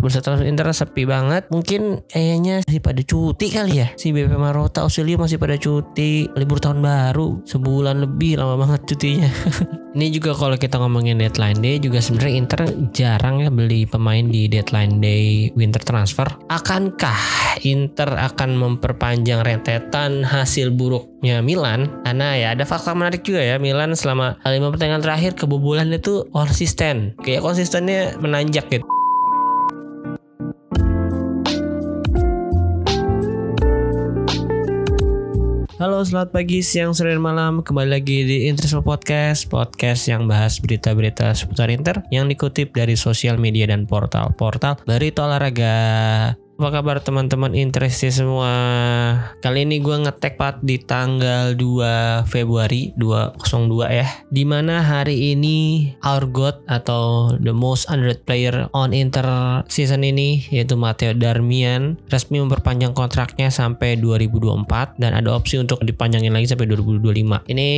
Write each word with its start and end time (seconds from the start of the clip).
bursa 0.00 0.24
transfer 0.24 0.48
Inter 0.48 0.66
sepi 0.72 1.04
banget. 1.04 1.46
Mungkin 1.52 2.08
kayaknya 2.08 2.64
masih 2.64 2.80
pada 2.82 3.02
cuti 3.04 3.46
kali 3.52 3.84
ya. 3.84 3.88
Si 3.94 4.10
BP 4.10 4.34
Marota 4.34 4.82
Ausilio 4.82 5.20
masih 5.20 5.36
pada 5.36 5.60
cuti 5.60 6.26
libur 6.34 6.58
tahun 6.58 6.80
baru 6.80 7.44
sebulan 7.44 8.02
lebih 8.02 8.40
lama 8.40 8.56
banget 8.56 8.88
cutinya. 8.88 9.30
Ini 9.90 10.06
juga 10.14 10.38
kalau 10.38 10.54
kita 10.54 10.78
ngomongin 10.78 11.18
deadline 11.18 11.58
day 11.58 11.82
juga 11.82 11.98
sebenarnya 11.98 12.34
Inter 12.38 12.60
jarang 12.94 13.42
ya 13.42 13.50
beli 13.50 13.90
pemain 13.90 14.22
di 14.22 14.46
deadline 14.46 15.02
day 15.02 15.50
winter 15.58 15.82
transfer. 15.82 16.30
Akankah 16.46 17.18
Inter 17.66 18.06
akan 18.06 18.54
memperpanjang 18.54 19.42
rentetan 19.42 20.22
hasil 20.22 20.70
buruknya 20.70 21.42
Milan? 21.42 21.90
Karena 22.06 22.38
ya 22.38 22.48
ada 22.54 22.62
fakta 22.62 22.94
menarik 22.94 23.26
juga 23.26 23.42
ya 23.42 23.58
Milan 23.58 23.98
selama 23.98 24.38
lima 24.46 24.70
pertandingan 24.70 25.02
terakhir 25.02 25.34
kebobolan 25.34 25.90
itu 25.90 26.22
konsisten. 26.30 27.18
Kayak 27.26 27.42
konsistennya 27.42 28.14
menanjak 28.22 28.70
gitu. 28.70 28.86
Halo, 35.80 36.04
selamat 36.04 36.36
pagi, 36.36 36.60
siang, 36.60 36.92
sore, 36.92 37.16
dan 37.16 37.24
malam. 37.24 37.64
Kembali 37.64 37.88
lagi 37.88 38.20
di 38.28 38.52
Interisme 38.52 38.84
Podcast, 38.84 39.48
podcast 39.48 40.12
yang 40.12 40.28
bahas 40.28 40.60
berita-berita 40.60 41.32
seputar 41.32 41.72
Inter 41.72 42.04
yang 42.12 42.28
dikutip 42.28 42.76
dari 42.76 43.00
sosial 43.00 43.40
media 43.40 43.64
dan 43.64 43.88
portal-portal 43.88 44.76
berita 44.84 45.24
olahraga. 45.24 46.36
Apa 46.60 46.84
kabar 46.84 47.00
teman-teman 47.00 47.56
interesti 47.56 48.12
semua? 48.12 48.52
Kali 49.40 49.64
ini 49.64 49.80
gue 49.80 49.96
ngetek 49.96 50.36
pat 50.36 50.60
di 50.60 50.76
tanggal 50.76 51.56
2 51.56 52.28
Februari 52.28 52.92
2002 53.00 53.88
ya. 53.88 54.04
Di 54.28 54.44
mana 54.44 54.84
hari 54.84 55.32
ini 55.32 55.88
our 56.04 56.28
god 56.28 56.60
atau 56.68 57.32
the 57.40 57.56
most 57.56 57.88
underrated 57.88 58.28
player 58.28 58.68
on 58.76 58.92
Inter 58.92 59.24
season 59.72 60.04
ini 60.04 60.44
yaitu 60.52 60.76
Matteo 60.76 61.16
Darmian 61.16 61.96
resmi 62.12 62.44
memperpanjang 62.44 62.92
kontraknya 62.92 63.48
sampai 63.48 63.96
2024 63.96 65.00
dan 65.00 65.16
ada 65.16 65.32
opsi 65.32 65.56
untuk 65.56 65.80
dipanjangin 65.80 66.28
lagi 66.28 66.44
sampai 66.44 66.68
2025. 66.68 67.48
Ini 67.48 67.70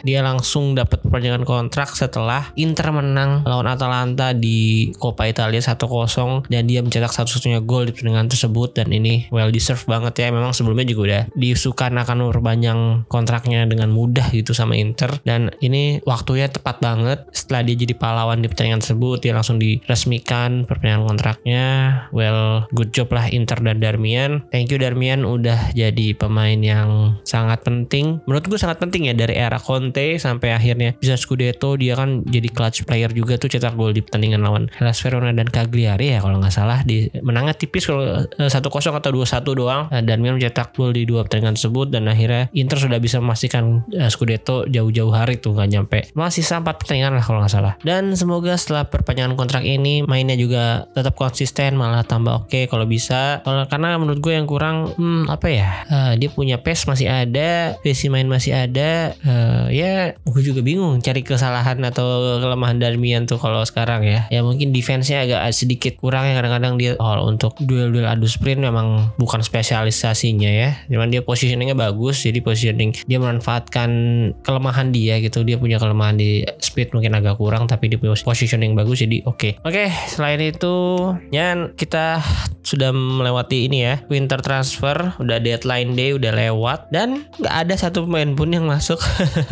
dia 0.00 0.24
langsung 0.24 0.72
dapat 0.72 1.04
perpanjangan 1.04 1.44
kontrak 1.44 1.92
setelah 1.92 2.48
Inter 2.56 2.88
menang 2.88 3.44
lawan 3.44 3.68
Atalanta 3.68 4.32
di 4.32 4.88
Coppa 4.96 5.28
Italia 5.28 5.60
1-0 5.60 6.48
dan 6.48 6.64
dia 6.64 6.80
mencetak 6.80 7.12
satu-satunya 7.12 7.60
gol 7.60 7.84
di 7.84 7.92
pertandingan 7.92 8.13
pertandingan 8.14 8.30
tersebut 8.30 8.70
dan 8.78 8.88
ini 8.94 9.26
well 9.34 9.50
deserved 9.50 9.90
banget 9.90 10.14
ya. 10.22 10.28
Memang 10.30 10.54
sebelumnya 10.54 10.86
juga 10.86 11.02
udah 11.02 11.22
diusukan 11.34 11.90
akan 11.98 12.30
memperpanjang 12.30 13.10
kontraknya 13.10 13.66
dengan 13.66 13.90
mudah 13.90 14.30
gitu 14.30 14.54
sama 14.54 14.78
Inter. 14.78 15.18
Dan 15.26 15.50
ini 15.58 15.98
waktunya 16.06 16.46
tepat 16.46 16.78
banget. 16.78 17.26
Setelah 17.34 17.66
dia 17.66 17.74
jadi 17.74 17.94
pahlawan 17.98 18.38
di 18.38 18.46
pertandingan 18.46 18.78
tersebut 18.86 19.18
dia 19.26 19.34
langsung 19.34 19.58
diresmikan 19.58 20.62
perpanjangan 20.62 21.10
kontraknya. 21.10 21.66
Well 22.14 22.70
good 22.70 22.94
job 22.94 23.10
lah 23.10 23.26
Inter 23.34 23.58
dan 23.58 23.82
Darmian. 23.82 24.46
Thank 24.54 24.70
you 24.70 24.78
Darmian 24.78 25.26
udah 25.26 25.74
jadi 25.74 26.14
pemain 26.14 26.62
yang 26.62 27.18
sangat 27.26 27.66
penting. 27.66 28.22
Menurut 28.30 28.46
gue 28.46 28.62
sangat 28.62 28.78
penting 28.78 29.10
ya 29.10 29.14
dari 29.18 29.34
era 29.34 29.58
Conte 29.58 30.22
sampai 30.22 30.54
akhirnya 30.54 30.94
bisa 31.02 31.18
Scudetto. 31.18 31.74
Dia 31.74 31.98
kan 31.98 32.22
jadi 32.22 32.46
clutch 32.46 32.86
player 32.86 33.10
juga 33.10 33.42
tuh 33.42 33.50
cetak 33.50 33.74
gol 33.74 33.90
di 33.90 34.06
pertandingan 34.06 34.46
lawan 34.46 34.70
Hellas 34.78 35.02
Verona 35.02 35.34
dan 35.34 35.50
Cagliari 35.50 36.14
ya 36.14 36.22
kalau 36.22 36.38
nggak 36.38 36.54
salah. 36.54 36.86
Di 36.86 37.10
menangnya 37.18 37.58
tipis 37.58 37.88
Eh, 38.02 38.50
satu 38.50 38.68
kosong 38.72 38.96
atau 38.96 39.10
dua 39.14 39.26
satu 39.28 39.54
doang. 39.54 39.86
Eh, 39.92 40.02
dan 40.02 40.18
Milan 40.20 40.40
mencetak 40.40 40.74
gol 40.74 40.90
di 40.90 41.06
dua 41.06 41.22
pertandingan 41.26 41.54
tersebut 41.54 41.92
dan 41.92 42.10
akhirnya 42.10 42.50
Inter 42.56 42.78
sudah 42.80 42.98
bisa 42.98 43.18
memastikan 43.22 43.84
uh, 43.94 44.10
Scudetto 44.10 44.66
jauh-jauh 44.66 45.12
hari 45.12 45.38
tuh 45.38 45.54
nggak 45.54 45.68
nyampe. 45.70 45.98
Masih 46.16 46.42
sempat 46.42 46.80
pertandingan 46.80 47.14
lah 47.18 47.24
kalau 47.24 47.42
nggak 47.42 47.52
salah. 47.52 47.74
Dan 47.82 48.14
semoga 48.14 48.56
setelah 48.58 48.88
perpanjangan 48.88 49.34
kontrak 49.38 49.62
ini 49.66 50.02
mainnya 50.04 50.38
juga 50.38 50.88
tetap 50.92 51.14
konsisten 51.18 51.76
malah 51.78 52.02
tambah 52.06 52.46
oke 52.46 52.50
okay 52.50 52.64
kalau 52.66 52.88
bisa. 52.88 53.42
Karena 53.44 53.96
menurut 53.98 54.20
gue 54.20 54.34
yang 54.34 54.46
kurang 54.48 54.94
hmm, 54.94 55.30
apa 55.30 55.46
ya 55.50 55.68
uh, 55.90 56.12
dia 56.18 56.30
punya 56.30 56.60
pace 56.60 56.86
masih 56.86 57.10
ada 57.10 57.78
visi 57.82 58.10
main 58.10 58.26
masih 58.26 58.54
ada 58.54 59.14
uh, 59.24 59.66
ya 59.70 60.14
gue 60.14 60.42
juga 60.42 60.60
bingung 60.60 61.00
cari 61.00 61.22
kesalahan 61.22 61.80
atau 61.84 62.40
kelemahan 62.40 62.78
Darmian 62.78 63.26
tuh 63.28 63.38
kalau 63.38 63.62
sekarang 63.66 64.04
ya. 64.06 64.26
Ya 64.30 64.40
mungkin 64.40 64.70
defense-nya 64.74 65.26
agak 65.26 65.40
sedikit 65.54 65.96
kurang 65.98 66.28
ya 66.28 66.34
kadang-kadang 66.38 66.74
dia 66.80 66.92
oh, 66.98 67.26
untuk 67.26 67.56
duel 67.62 67.83
duel 67.90 68.08
adu 68.08 68.28
sprint 68.28 68.62
memang 68.62 69.12
bukan 69.16 69.40
spesialisasinya 69.40 70.50
ya. 70.50 70.70
Cuman 70.88 71.10
dia 71.10 71.20
positioningnya 71.24 71.76
bagus 71.76 72.24
jadi 72.24 72.38
positioning 72.40 72.96
dia 73.04 73.18
memanfaatkan 73.18 73.90
kelemahan 74.44 74.92
dia 74.92 75.18
gitu. 75.20 75.42
Dia 75.42 75.56
punya 75.56 75.80
kelemahan 75.80 76.16
di 76.16 76.44
speed 76.60 76.94
mungkin 76.94 77.16
agak 77.16 77.40
kurang 77.40 77.66
tapi 77.66 77.92
dia 77.92 77.98
punya 78.00 78.16
positioning 78.16 78.76
bagus 78.78 79.02
jadi 79.04 79.24
oke. 79.24 79.36
Okay. 79.36 79.52
oke 79.60 79.72
okay, 79.74 79.88
selain 80.08 80.40
itu 80.40 80.74
ya 81.34 81.56
kita 81.74 82.20
sudah 82.64 82.90
melewati 82.94 83.68
ini 83.68 83.84
ya 83.84 83.94
winter 84.08 84.40
transfer. 84.40 85.16
Udah 85.20 85.40
deadline 85.40 85.96
day 85.96 86.16
udah 86.16 86.32
lewat 86.32 86.88
dan 86.92 87.28
nggak 87.40 87.54
ada 87.54 87.74
satu 87.76 88.04
pemain 88.08 88.32
pun 88.32 88.50
yang 88.52 88.64
masuk 88.68 89.00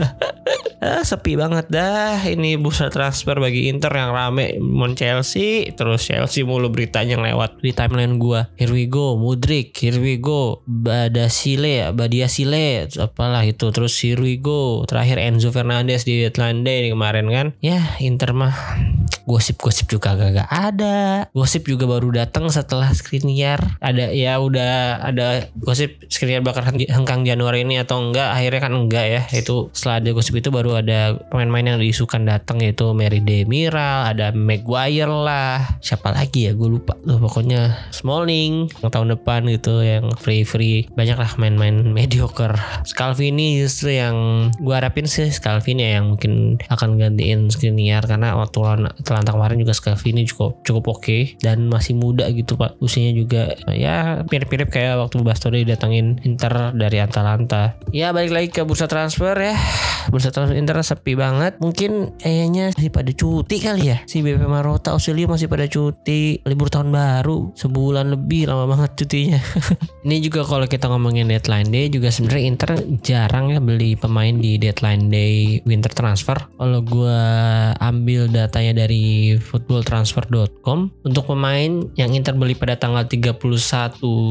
ah, 0.83 1.07
sepi 1.07 1.39
banget 1.39 1.71
dah. 1.71 2.19
Ini 2.19 2.59
bursa 2.59 2.91
transfer 2.91 3.39
bagi 3.39 3.71
Inter 3.71 3.95
yang 3.95 4.11
rame. 4.11 4.59
Mon 4.59 4.99
Chelsea 4.99 5.71
terus 5.73 6.03
Chelsea 6.03 6.43
mulu 6.43 6.69
beritanya 6.75 7.15
yang 7.15 7.25
lewat 7.25 7.63
di 7.63 7.71
timeline 7.71 8.17
gua 8.17 8.49
here 8.57 8.73
we 8.73 8.89
go 8.89 9.21
Mudrik 9.21 9.77
here 9.77 10.01
we 10.01 10.17
go 10.17 10.65
Badasile 10.67 11.95
Badiasile 11.95 12.91
apalah 12.99 13.47
itu. 13.47 13.71
Terus 13.71 13.95
here 14.03 14.19
we 14.19 14.37
go 14.43 14.83
terakhir 14.85 15.23
Enzo 15.23 15.55
Fernandez 15.55 16.03
di 16.03 16.27
deadline 16.27 16.67
day 16.67 16.91
kemarin 16.91 17.31
kan. 17.31 17.47
Ya 17.63 17.95
Inter 18.03 18.35
mah 18.35 18.55
gosip-gosip 19.25 19.87
juga 19.91 20.15
gak, 20.15 20.49
ada. 20.51 21.29
Gosip 21.33 21.67
juga 21.67 21.87
baru 21.87 22.13
datang 22.13 22.51
setelah 22.51 22.91
Skriniar. 22.93 23.79
Ada 23.79 24.13
ya 24.13 24.39
udah 24.39 25.03
ada 25.03 25.49
gosip 25.59 26.03
Skriniar 26.11 26.43
bakal 26.45 26.67
hengkang 26.67 27.25
Januari 27.27 27.63
ini 27.63 27.79
atau 27.81 28.03
enggak 28.03 28.35
akhirnya 28.35 28.61
kan 28.61 28.73
enggak 28.75 29.07
ya. 29.07 29.23
Itu 29.31 29.71
setelah 29.73 30.03
ada 30.03 30.11
gosip 30.13 30.35
itu 30.39 30.49
baru 30.51 30.83
ada 30.83 31.19
pemain-pemain 31.31 31.77
yang 31.77 31.81
diisukan 31.81 32.23
datang 32.27 32.61
yaitu 32.61 32.91
Mary 32.93 33.23
Demiral 33.23 34.11
ada 34.11 34.35
Maguire 34.35 35.11
lah. 35.11 35.79
Siapa 35.81 36.13
lagi 36.13 36.51
ya? 36.51 36.53
Gue 36.53 36.79
lupa 36.79 36.99
tuh 37.01 37.19
pokoknya. 37.19 37.91
Smalling 37.95 38.69
yang 38.83 38.91
tahun 38.91 39.15
depan 39.19 39.47
gitu 39.49 39.83
yang 39.83 40.13
free 40.19 40.43
free. 40.43 40.89
Banyak 40.93 41.19
lah 41.19 41.33
main-main 41.39 41.91
mediocre. 41.91 42.59
Scalvini 42.85 43.63
justru 43.63 43.95
yang 43.95 44.49
gue 44.59 44.75
harapin 44.75 45.07
sih 45.07 45.31
Scalvini 45.31 45.83
ya 45.87 45.91
yang 46.01 46.15
mungkin 46.15 46.59
akan 46.69 46.99
gantiin 46.99 47.49
Skriniar 47.49 48.05
karena 48.05 48.35
waktu 48.37 48.59
lawan 48.59 49.22
Atlanta 49.23 49.39
kemarin 49.39 49.63
juga 49.63 49.71
Scalvini 49.79 50.27
cukup 50.27 50.67
cukup 50.67 50.99
oke 50.99 51.07
okay, 51.07 51.23
dan 51.39 51.71
masih 51.71 51.95
muda 51.95 52.27
gitu 52.35 52.59
pak. 52.59 52.75
Usianya 52.83 53.15
juga 53.15 53.55
ya 53.71 54.27
mirip-mirip 54.27 54.67
kayak 54.75 54.99
waktu 54.99 55.23
Bastoni 55.23 55.63
datangin 55.63 56.19
Inter 56.27 56.75
dari 56.75 56.99
Atalanta. 56.99 57.79
Ya 57.95 58.11
balik 58.11 58.35
lagi 58.35 58.49
ke 58.51 58.67
bursa 58.67 58.91
transfer 58.91 59.39
ya. 59.39 59.55
Bursa 60.11 60.35
transfer 60.35 60.59
Inter 60.59 60.83
sepi 60.83 61.15
banget. 61.15 61.63
Mungkin 61.63 62.19
kayaknya 62.19 62.75
masih 62.75 62.91
pada 62.91 63.15
cuti 63.15 63.57
kali 63.63 63.95
ya. 63.95 64.03
Si 64.11 64.19
BP 64.19 64.43
Marota 64.51 64.99
Ausilio 64.99 65.31
masih 65.31 65.47
pada 65.47 65.71
cuti. 65.71 66.43
Libur 66.43 66.67
tahun 66.67 66.91
baru 66.91 67.55
sebulan 67.55 68.11
lebih 68.11 68.51
lama 68.51 68.67
banget 68.67 68.99
cutinya. 68.99 69.39
Ini 70.07 70.19
juga 70.19 70.43
kalau 70.43 70.67
kita 70.67 70.91
ngomongin 70.91 71.31
deadline 71.31 71.71
day 71.71 71.87
juga 71.87 72.11
sebenarnya 72.11 72.45
Inter 72.51 72.71
jarang 73.07 73.55
ya 73.55 73.63
beli 73.63 73.95
pemain 73.95 74.35
di 74.35 74.59
deadline 74.59 75.07
day 75.07 75.63
winter 75.63 75.95
transfer. 75.95 76.35
Kalau 76.59 76.83
gue 76.83 77.21
ambil 77.79 78.27
datanya 78.27 78.83
dari 78.83 79.02
footballtransfer.com 79.39 80.79
untuk 81.05 81.25
pemain 81.27 81.87
yang 81.99 82.11
Inter 82.13 82.37
beli 82.37 82.55
pada 82.57 82.77
tanggal 82.77 83.07
31 83.07 83.37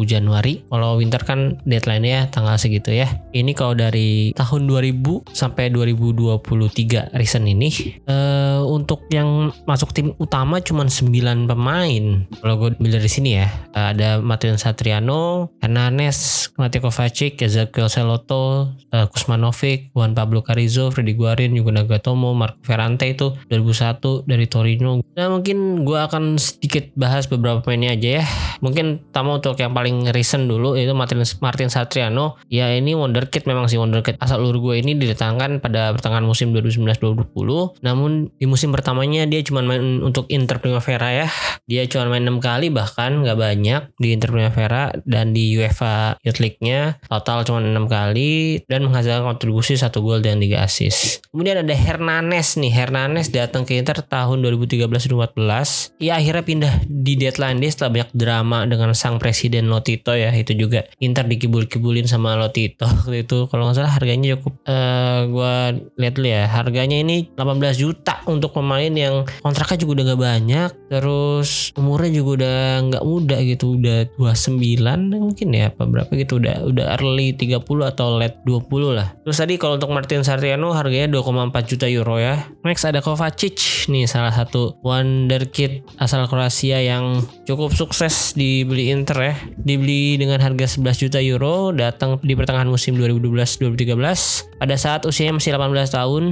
Januari. 0.05 0.63
Kalau 0.67 0.99
Winter 0.99 1.21
kan 1.23 1.59
deadline-nya 1.65 2.29
tanggal 2.29 2.57
segitu 2.59 2.93
ya. 2.93 3.07
Ini 3.31 3.51
kalau 3.55 3.73
dari 3.73 4.35
tahun 4.35 4.67
2000 4.67 5.31
sampai 5.31 5.71
2023 5.73 7.15
recent 7.15 7.45
ini 7.47 7.69
uh, 8.07 8.63
untuk 8.67 9.07
yang 9.09 9.51
masuk 9.65 9.95
tim 9.95 10.13
utama 10.17 10.59
cuma 10.63 10.85
9 10.85 11.11
pemain. 11.47 12.03
Kalau 12.41 12.55
gue 12.59 12.69
beli 12.77 12.91
dari 12.97 13.09
sini 13.11 13.39
ya, 13.39 13.47
ada 13.71 14.19
Matian 14.19 14.59
Satriano, 14.59 15.51
Hernanes, 15.63 16.51
Mateo 16.59 16.87
Kovacic, 16.87 17.39
Ezekiel 17.41 17.87
Seloto, 17.87 18.75
uh, 18.91 19.07
Kusmanovic, 19.09 19.91
Juan 19.95 20.13
Pablo 20.13 20.43
Carrizo, 20.43 20.91
Freddy 20.91 21.15
Guarin, 21.15 21.55
Yugo 21.55 21.71
Nagatomo, 21.71 22.33
Marco 22.35 22.61
Ferrante 22.61 23.07
itu 23.07 23.33
2001 23.49 24.27
dari 24.27 24.45
Torino. 24.61 25.01
Nah 25.17 25.27
mungkin 25.33 25.81
gue 25.81 25.97
akan 25.97 26.37
sedikit 26.37 26.93
bahas 26.93 27.25
beberapa 27.25 27.65
pemainnya 27.65 27.97
aja 27.97 28.09
ya. 28.21 28.25
Mungkin 28.61 29.09
pertama 29.09 29.41
untuk 29.41 29.57
yang 29.57 29.73
paling 29.73 30.13
recent 30.13 30.45
dulu 30.45 30.77
itu 30.77 30.93
Martin 30.93 31.25
Martin 31.41 31.73
Satriano. 31.73 32.37
Ya 32.47 32.69
ini 32.69 32.93
wonderkid 32.93 33.49
memang 33.49 33.65
sih 33.65 33.81
wonderkid 33.81 34.21
asal 34.21 34.45
Uruguay 34.45 34.85
ini 34.85 34.93
didatangkan 34.93 35.57
pada 35.65 35.89
pertengahan 35.97 36.21
musim 36.21 36.53
2019-2020. 36.53 37.81
Namun 37.81 38.29
di 38.37 38.45
musim 38.45 38.69
pertamanya 38.69 39.25
dia 39.25 39.41
cuma 39.41 39.65
main 39.65 40.05
untuk 40.05 40.29
Inter 40.29 40.61
Primavera 40.61 41.25
ya. 41.25 41.27
Dia 41.65 41.89
cuma 41.89 42.13
main 42.13 42.21
6 42.21 42.37
kali 42.37 42.69
bahkan 42.69 43.25
nggak 43.25 43.37
banyak 43.39 43.81
di 43.97 44.13
Inter 44.13 44.29
Primavera 44.29 44.93
dan 45.09 45.33
di 45.33 45.57
UEFA 45.57 46.21
Youth 46.21 46.37
League-nya 46.37 47.01
total 47.09 47.41
cuma 47.47 47.65
6 47.65 47.73
kali 47.89 48.61
dan 48.69 48.85
menghasilkan 48.85 49.25
kontribusi 49.25 49.73
satu 49.73 50.05
gol 50.05 50.21
dan 50.21 50.37
3 50.37 50.61
assist. 50.61 51.25
Kemudian 51.33 51.65
ada 51.65 51.73
Hernanes 51.73 52.61
nih. 52.61 52.69
Hernanes 52.69 53.33
datang 53.33 53.65
ke 53.65 53.79
Inter 53.79 54.03
tahun 54.05 54.43
2013-2014. 54.51 56.03
Ia 56.03 56.19
akhirnya 56.19 56.43
pindah 56.43 56.73
di 56.87 57.13
deadline 57.15 57.63
day 57.63 57.71
setelah 57.71 58.01
banyak 58.01 58.11
drama 58.11 58.67
dengan 58.67 58.91
sang 58.91 59.17
presiden 59.21 59.71
Lotito 59.71 60.11
ya. 60.11 60.33
Itu 60.35 60.57
juga 60.57 60.83
Inter 60.99 61.27
dikibul-kibulin 61.27 62.05
sama 62.09 62.35
Lotito 62.35 62.87
itu. 63.11 63.47
Kalau 63.47 63.69
nggak 63.69 63.77
salah 63.77 63.93
harganya 63.95 64.35
cukup 64.37 64.53
uh, 64.67 65.19
gua 65.31 65.75
lihat 65.95 66.13
dulu 66.19 66.27
ya. 66.27 66.45
Harganya 66.47 66.97
ini 66.99 67.31
18 67.35 67.81
juta 67.81 68.21
untuk 68.27 68.51
pemain 68.55 68.91
yang 68.91 69.23
kontraknya 69.39 69.77
juga 69.79 69.91
udah 70.01 70.05
gak 70.13 70.21
banyak. 70.21 70.69
Terus 70.91 71.71
umurnya 71.79 72.11
juga 72.11 72.29
udah 72.43 72.59
nggak 72.91 73.03
muda 73.07 73.37
gitu. 73.41 73.79
Udah 73.79 74.07
29 74.19 74.81
mungkin 75.15 75.47
ya 75.55 75.71
apa 75.71 75.87
berapa 75.87 76.11
gitu 76.13 76.41
udah 76.41 76.67
udah 76.67 76.85
early 76.99 77.33
30 77.35 77.61
atau 77.63 78.17
late 78.19 78.37
20 78.43 78.97
lah. 78.97 79.13
Terus 79.23 79.37
tadi 79.37 79.55
kalau 79.55 79.77
untuk 79.77 79.91
Martin 79.93 80.25
Sartiano 80.25 80.73
harganya 80.75 81.07
2,4 81.11 81.69
juta 81.69 81.85
euro 81.87 82.17
ya. 82.17 82.41
Next 82.65 82.83
ada 82.83 82.99
Kovacic 82.99 83.87
nih 83.87 84.05
salah 84.09 84.33
satu 84.41 84.77
wonderkid 84.81 85.85
asal 86.01 86.25
Kroasia 86.25 86.81
yang 86.81 87.21
cukup 87.45 87.73
sukses 87.73 88.33
dibeli 88.33 88.89
Inter 88.89 89.33
ya. 89.33 89.35
Dibeli 89.61 90.17
dengan 90.17 90.41
harga 90.41 90.77
11 90.77 91.03
juta 91.07 91.19
euro 91.21 91.71
datang 91.75 92.17
di 92.25 92.33
pertengahan 92.33 92.69
musim 92.69 92.97
2012-2013. 92.97 94.61
Pada 94.61 94.75
saat 94.77 95.05
usianya 95.09 95.37
masih 95.37 95.57
18 95.57 95.97
tahun, 95.97 96.23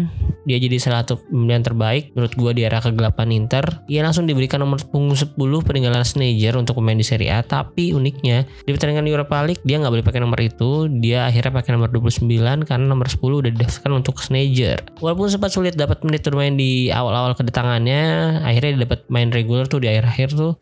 dia 0.49 0.57
jadi 0.57 0.81
salah 0.81 1.05
satu 1.05 1.21
pembelian 1.29 1.61
terbaik 1.61 2.09
menurut 2.17 2.33
gua 2.33 2.51
di 2.57 2.65
era 2.65 2.81
kegelapan 2.81 3.29
Inter. 3.29 3.85
Ia 3.85 4.01
langsung 4.01 4.25
diberikan 4.25 4.63
nomor 4.63 4.81
punggung 4.89 5.13
10 5.13 5.37
peninggalan 5.37 6.01
Schneider 6.01 6.57
untuk 6.57 6.79
pemain 6.79 6.97
di 6.97 7.05
Serie 7.05 7.29
A, 7.35 7.45
tapi 7.45 7.91
uniknya 7.91 8.49
di 8.65 8.71
pertandingan 8.73 9.05
Europa 9.05 9.45
League 9.45 9.61
dia 9.61 9.77
nggak 9.77 9.93
boleh 9.93 10.05
pakai 10.05 10.21
nomor 10.23 10.39
itu, 10.41 10.89
dia 11.03 11.27
akhirnya 11.29 11.53
pakai 11.53 11.71
nomor 11.75 11.93
29 11.93 12.65
karena 12.65 12.85
nomor 12.87 13.05
10 13.05 13.21
udah 13.21 13.51
didaftarkan 13.53 13.93
untuk 13.93 14.15
Schneider. 14.23 14.79
Walaupun 15.03 15.27
sempat 15.29 15.51
sulit 15.53 15.75
dapat 15.75 16.01
menit 16.07 16.23
bermain 16.23 16.55
di 16.55 16.89
awal-awal 16.89 17.35
kedatangannya, 17.35 17.98
akhirnya 18.45 18.69
dia 18.75 18.81
dapat 18.85 19.01
main 19.07 19.29
reguler 19.29 19.65
tuh 19.65 19.83
di 19.83 19.87
akhir-akhir 19.91 20.35
tuh 20.35 20.53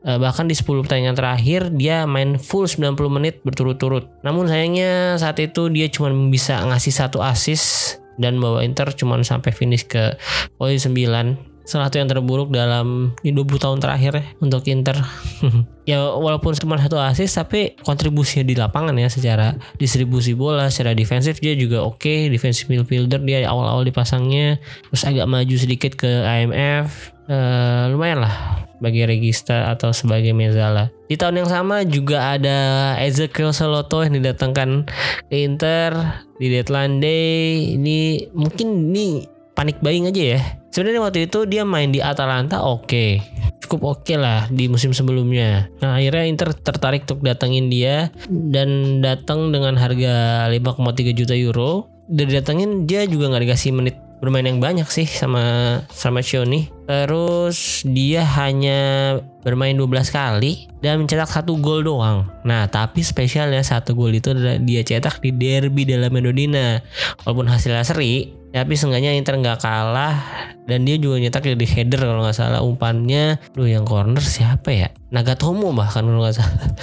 Uh, 0.00 0.16
bahkan 0.16 0.48
di 0.48 0.56
10 0.56 0.80
pertandingan 0.80 1.12
terakhir 1.12 1.76
dia 1.76 2.08
main 2.08 2.40
full 2.40 2.64
90 2.64 2.96
menit 3.12 3.44
berturut-turut. 3.44 4.08
Namun 4.24 4.48
sayangnya 4.48 5.20
saat 5.20 5.36
itu 5.44 5.68
dia 5.68 5.92
cuma 5.92 6.08
bisa 6.32 6.56
ngasih 6.64 6.88
satu 6.88 7.20
assist 7.20 8.00
dan 8.16 8.40
bawa 8.40 8.64
Inter 8.64 8.88
cuma 8.96 9.20
sampai 9.20 9.52
finish 9.52 9.84
ke 9.84 10.16
posisi 10.56 10.88
9 10.88 11.49
salah 11.70 11.86
satu 11.86 12.02
yang 12.02 12.10
terburuk 12.10 12.50
dalam 12.50 13.14
20 13.22 13.46
tahun 13.62 13.78
terakhir 13.78 14.12
ya 14.18 14.24
untuk 14.42 14.66
Inter. 14.66 14.98
ya 15.90 16.02
walaupun 16.10 16.58
cuma 16.58 16.74
satu 16.82 16.98
assist 16.98 17.38
tapi 17.38 17.78
kontribusinya 17.86 18.42
di 18.42 18.54
lapangan 18.58 18.98
ya 18.98 19.06
secara 19.06 19.54
distribusi 19.78 20.34
bola, 20.34 20.66
secara 20.68 20.98
defensif 20.98 21.38
dia 21.38 21.54
juga 21.54 21.86
oke, 21.86 22.02
okay. 22.02 22.26
defensive 22.26 22.66
midfielder 22.66 23.22
dia 23.22 23.46
awal-awal 23.46 23.86
dipasangnya 23.86 24.58
terus 24.90 25.06
agak 25.06 25.30
maju 25.30 25.54
sedikit 25.54 25.94
ke 25.94 26.10
IMF. 26.26 27.14
Uh, 27.30 27.38
eh, 27.38 27.84
lumayan 27.94 28.26
lah 28.26 28.66
bagi 28.82 29.06
Regista 29.06 29.70
atau 29.70 29.94
sebagai 29.94 30.34
Mezala. 30.34 30.90
Di 31.06 31.14
tahun 31.14 31.44
yang 31.44 31.50
sama 31.52 31.86
juga 31.86 32.34
ada 32.34 32.58
Ezekiel 32.98 33.54
Soloto 33.54 34.02
yang 34.02 34.18
didatangkan 34.18 34.88
ke 35.28 35.36
Inter 35.38 35.94
di 36.40 36.50
deadline 36.50 36.98
day. 36.98 37.76
Ini 37.76 38.32
mungkin 38.34 38.90
ini 38.90 39.39
panik 39.60 39.76
buying 39.84 40.08
aja 40.08 40.40
ya 40.40 40.40
Sebenarnya 40.70 41.02
waktu 41.02 41.20
itu 41.26 41.50
dia 41.50 41.66
main 41.66 41.90
di 41.90 41.98
Atalanta 41.98 42.62
oke. 42.62 42.86
Okay. 42.86 43.10
Cukup 43.58 43.80
oke 43.90 44.06
okay 44.06 44.16
lah 44.22 44.46
di 44.54 44.70
musim 44.70 44.94
sebelumnya. 44.94 45.66
Nah 45.82 45.98
akhirnya 45.98 46.30
Inter 46.30 46.54
tertarik 46.54 47.10
untuk 47.10 47.26
datangin 47.26 47.66
dia 47.66 48.14
dan 48.30 49.02
datang 49.02 49.50
dengan 49.50 49.74
harga 49.74 50.46
5,3 50.46 51.10
juta 51.10 51.34
euro. 51.34 51.90
Dan 52.06 52.30
didatengin 52.30 52.86
dia 52.86 53.02
juga 53.10 53.34
nggak 53.34 53.50
dikasih 53.50 53.70
menit 53.74 53.98
bermain 54.22 54.44
yang 54.46 54.62
banyak 54.62 54.86
sih 54.86 55.10
sama 55.10 55.42
sama 55.90 56.22
Cioni. 56.22 56.70
Terus 56.86 57.82
dia 57.82 58.22
hanya 58.22 59.18
bermain 59.42 59.74
12 59.74 60.12
kali 60.12 60.70
dan 60.84 61.02
mencetak 61.02 61.32
satu 61.32 61.58
gol 61.58 61.82
doang. 61.82 62.28
Nah, 62.44 62.68
tapi 62.68 63.00
spesialnya 63.00 63.64
satu 63.64 63.96
gol 63.96 64.12
itu 64.12 64.36
dia 64.62 64.82
cetak 64.84 65.18
di 65.24 65.34
derby 65.34 65.88
dalam 65.88 66.12
Medina. 66.12 66.78
Walaupun 67.24 67.48
hasilnya 67.48 67.82
seri, 67.82 68.39
tapi 68.50 68.74
seenggaknya 68.74 69.14
Inter 69.14 69.38
nggak 69.38 69.62
kalah 69.62 70.18
dan 70.66 70.82
dia 70.86 70.98
juga 70.98 71.22
nyetak 71.22 71.46
di 71.54 71.66
header 71.66 72.02
kalau 72.02 72.22
nggak 72.22 72.36
salah 72.36 72.60
umpannya. 72.62 73.38
Duh 73.54 73.66
yang 73.66 73.86
corner 73.86 74.22
siapa 74.22 74.70
ya? 74.70 74.88
Nagatomo 75.10 75.70
bahkan 75.74 76.06
kalau 76.06 76.22
nggak 76.22 76.36
salah. 76.36 76.70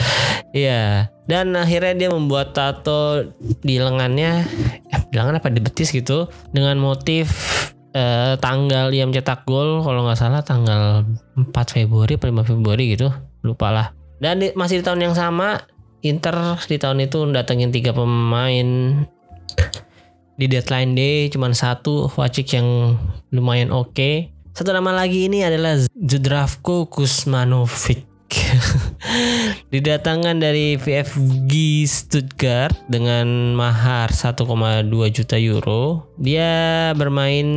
Iya. 0.55 1.11
dan 1.27 1.53
akhirnya 1.53 1.93
dia 1.93 2.09
membuat 2.09 2.55
tato 2.55 3.29
di 3.61 3.77
lengannya, 3.77 4.47
eh, 4.89 5.01
lengan 5.11 5.37
apa 5.37 5.51
di 5.51 5.59
betis 5.59 5.91
gitu 5.91 6.31
dengan 6.55 6.79
motif 6.79 7.29
eh, 7.97 8.33
tanggal 8.39 8.93
yang 8.93 9.11
mencetak 9.11 9.43
gol 9.43 9.83
kalau 9.83 10.07
nggak 10.07 10.19
salah 10.19 10.41
tanggal 10.41 11.03
4 11.35 11.51
Februari 11.51 12.15
atau 12.15 12.31
5 12.31 12.47
Februari 12.47 12.95
gitu 12.95 13.11
lupa 13.43 13.69
lah 13.69 13.87
dan 14.23 14.41
di, 14.41 14.53
masih 14.53 14.81
di 14.81 14.83
tahun 14.85 15.11
yang 15.11 15.15
sama 15.17 15.61
Inter 16.05 16.61
di 16.69 16.77
tahun 16.77 17.09
itu 17.09 17.25
datengin 17.33 17.73
tiga 17.73 17.91
pemain 17.91 18.69
di 20.37 20.45
deadline 20.45 20.93
day 20.93 21.17
cuma 21.33 21.49
satu 21.49 22.05
Vacik 22.13 22.53
yang 22.53 22.93
lumayan 23.33 23.73
oke 23.73 23.97
okay. 23.97 24.15
satu 24.53 24.69
nama 24.69 24.93
lagi 24.93 25.25
ini 25.25 25.41
adalah 25.41 25.81
Zdravko 25.97 26.85
Kusmanovic 26.85 28.05
Didatangkan 29.73 30.39
dari 30.39 30.75
VFG 30.75 31.53
Stuttgart 31.87 32.75
dengan 32.91 33.55
mahar 33.55 34.11
1,2 34.11 34.43
juta 35.15 35.39
euro. 35.39 36.11
Dia 36.19 36.91
bermain 36.91 37.47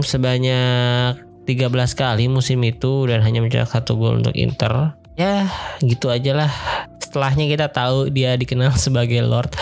sebanyak 0.00 1.20
13 1.44 1.68
kali 1.92 2.32
musim 2.32 2.64
itu 2.64 3.06
dan 3.06 3.20
hanya 3.22 3.44
mencetak 3.44 3.70
satu 3.70 3.96
gol 4.00 4.24
untuk 4.24 4.34
Inter. 4.34 4.96
Ya, 5.16 5.48
gitu 5.84 6.08
aja 6.08 6.32
lah. 6.32 6.52
Setelahnya 7.00 7.48
kita 7.48 7.66
tahu 7.72 8.08
dia 8.08 8.36
dikenal 8.36 8.72
sebagai 8.88 9.20
Lord 9.24 9.52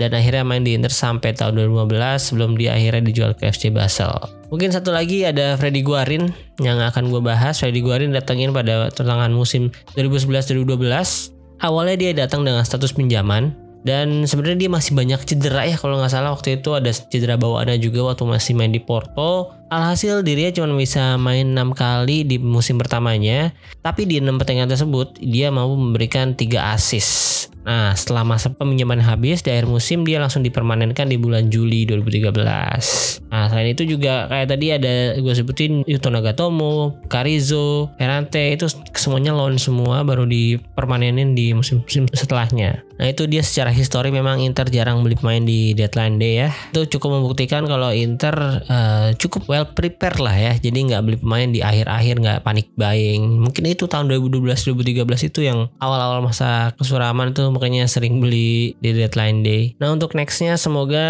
dan 0.00 0.16
akhirnya 0.16 0.44
main 0.44 0.64
di 0.64 0.72
Inter 0.76 0.92
sampai 0.92 1.36
tahun 1.36 1.58
2015 1.58 2.32
sebelum 2.32 2.50
dia 2.56 2.76
akhirnya 2.76 3.02
dijual 3.04 3.32
ke 3.36 3.48
FC 3.48 3.68
Basel. 3.68 4.12
Mungkin 4.52 4.72
satu 4.72 4.92
lagi 4.92 5.24
ada 5.24 5.56
Freddy 5.56 5.80
Guarin 5.80 6.28
yang 6.60 6.80
akan 6.80 7.08
gue 7.08 7.20
bahas. 7.24 7.60
Freddy 7.60 7.80
Guarin 7.80 8.12
datangin 8.12 8.52
pada 8.52 8.92
pertengahan 8.92 9.32
musim 9.32 9.72
2011-2012. 9.96 11.62
Awalnya 11.62 11.96
dia 11.96 12.12
datang 12.12 12.44
dengan 12.44 12.60
status 12.66 12.92
pinjaman 12.92 13.54
dan 13.82 14.28
sebenarnya 14.28 14.66
dia 14.66 14.70
masih 14.70 14.92
banyak 14.94 15.20
cedera 15.26 15.66
ya 15.66 15.74
kalau 15.74 15.98
nggak 15.98 16.12
salah 16.12 16.30
waktu 16.30 16.62
itu 16.62 16.70
ada 16.74 16.90
cedera 16.94 17.34
bawaannya 17.34 17.82
juga 17.82 18.14
waktu 18.14 18.22
masih 18.30 18.54
main 18.54 18.70
di 18.70 18.78
Porto 18.78 19.58
Alhasil 19.72 20.20
dirinya 20.20 20.52
cuma 20.52 20.76
bisa 20.76 21.16
main 21.16 21.56
6 21.56 21.72
kali 21.72 22.28
di 22.28 22.36
musim 22.36 22.76
pertamanya, 22.76 23.56
tapi 23.80 24.04
di 24.04 24.20
6 24.20 24.36
pertandingan 24.36 24.68
tersebut 24.68 25.16
dia 25.16 25.48
mau 25.48 25.72
memberikan 25.72 26.36
3 26.36 26.76
assist. 26.76 27.48
Nah, 27.64 27.96
setelah 27.96 28.28
masa 28.28 28.52
peminjaman 28.52 29.00
habis 29.00 29.40
di 29.40 29.48
akhir 29.48 29.64
musim 29.72 30.04
dia 30.04 30.20
langsung 30.20 30.44
dipermanenkan 30.44 31.08
di 31.08 31.16
bulan 31.16 31.48
Juli 31.48 31.88
2013. 31.88 33.32
Nah, 33.32 33.48
selain 33.48 33.72
itu 33.72 33.88
juga 33.88 34.28
kayak 34.28 34.46
tadi 34.52 34.66
ada 34.76 35.16
gue 35.16 35.34
sebutin 35.34 35.80
Yuto 35.88 36.12
Nagatomo, 36.12 37.00
Karizo, 37.08 37.88
Ferrante 37.96 38.52
itu 38.52 38.68
semuanya 38.92 39.32
loan 39.32 39.56
semua 39.56 40.04
baru 40.04 40.28
dipermanenin 40.28 41.32
di 41.32 41.56
musim-musim 41.56 42.04
setelahnya. 42.12 42.84
Nah, 43.00 43.08
itu 43.08 43.24
dia 43.24 43.40
secara 43.40 43.72
histori 43.72 44.12
memang 44.12 44.38
Inter 44.44 44.68
jarang 44.68 45.00
beli 45.00 45.16
pemain 45.16 45.42
di 45.42 45.72
deadline 45.72 46.20
day 46.20 46.46
ya. 46.46 46.50
Itu 46.70 46.86
cukup 46.86 47.18
membuktikan 47.18 47.64
kalau 47.64 47.90
Inter 47.90 48.62
uh, 48.68 49.10
cukup 49.16 49.48
well 49.48 49.62
well 49.62 49.70
prepare 49.70 50.18
lah 50.18 50.34
ya 50.34 50.52
jadi 50.58 50.74
nggak 50.74 51.02
beli 51.06 51.16
pemain 51.22 51.48
di 51.54 51.62
akhir-akhir 51.62 52.14
nggak 52.18 52.38
panik 52.42 52.66
buying 52.74 53.38
mungkin 53.38 53.70
itu 53.70 53.86
tahun 53.86 54.10
2012 54.10 54.42
2013 54.42 55.30
itu 55.30 55.40
yang 55.46 55.70
awal-awal 55.78 56.18
masa 56.18 56.74
kesuraman 56.74 57.30
tuh 57.30 57.51
makanya 57.52 57.84
sering 57.86 58.18
beli 58.18 58.74
di 58.80 58.90
deadline 58.96 59.44
day. 59.44 59.62
Nah 59.78 59.92
untuk 59.92 60.16
nextnya 60.16 60.56
semoga 60.56 61.06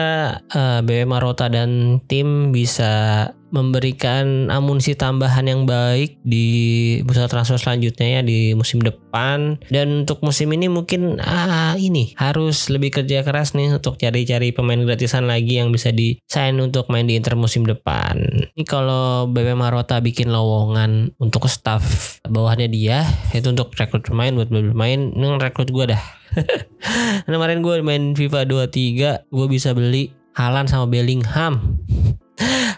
uh, 0.51 0.83
BW 0.83 1.07
Marota 1.07 1.47
dan 1.47 2.03
tim 2.11 2.51
bisa 2.51 3.31
memberikan 3.53 4.49
amunisi 4.49 4.97
tambahan 4.97 5.45
yang 5.45 5.69
baik 5.69 6.19
di 6.25 6.99
bursa 7.05 7.29
transfer 7.29 7.61
selanjutnya 7.61 8.19
ya 8.19 8.21
di 8.25 8.57
musim 8.57 8.81
depan 8.81 9.61
dan 9.69 10.09
untuk 10.09 10.25
musim 10.25 10.49
ini 10.57 10.73
mungkin 10.73 11.21
ah 11.21 11.77
ini 11.77 12.17
harus 12.17 12.73
lebih 12.73 12.91
kerja 12.91 13.21
keras 13.21 13.53
nih 13.53 13.77
untuk 13.77 14.01
cari-cari 14.01 14.57
pemain 14.57 14.81
gratisan 14.81 15.29
lagi 15.29 15.61
yang 15.61 15.69
bisa 15.69 15.93
di 15.93 16.17
sign 16.25 16.57
untuk 16.65 16.89
main 16.89 17.05
di 17.05 17.15
Inter 17.21 17.37
musim 17.37 17.69
depan. 17.69 18.17
Ini 18.57 18.65
kalau 18.65 19.29
BP 19.29 19.53
Marota 19.53 20.01
bikin 20.01 20.33
lowongan 20.33 21.13
untuk 21.21 21.45
staff 21.53 22.17
bawahannya 22.25 22.73
dia 22.73 23.05
itu 23.37 23.53
untuk 23.53 23.77
rekrut 23.77 24.09
pemain 24.09 24.33
buat 24.33 24.49
beli 24.49 24.73
pemain 24.73 25.01
ini 25.13 25.27
rekrut 25.37 25.69
gue 25.69 25.93
dah. 25.93 26.03
kemarin 27.29 27.61
gue 27.61 27.85
main 27.85 28.17
FIFA 28.17 28.49
23 28.49 29.29
gue 29.29 29.47
bisa 29.53 29.77
beli 29.77 30.17
Halan 30.33 30.65
sama 30.65 30.89
Bellingham 30.89 31.77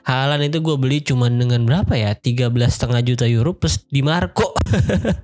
Halan 0.05 0.45
itu 0.45 0.61
gue 0.61 0.77
beli 0.77 1.01
cuma 1.01 1.33
dengan 1.33 1.65
berapa 1.65 1.97
ya? 1.97 2.13
13 2.13 2.53
setengah 2.69 3.01
juta 3.01 3.25
euro 3.25 3.57
plus 3.57 3.89
di 3.89 4.05
Marco. 4.05 4.53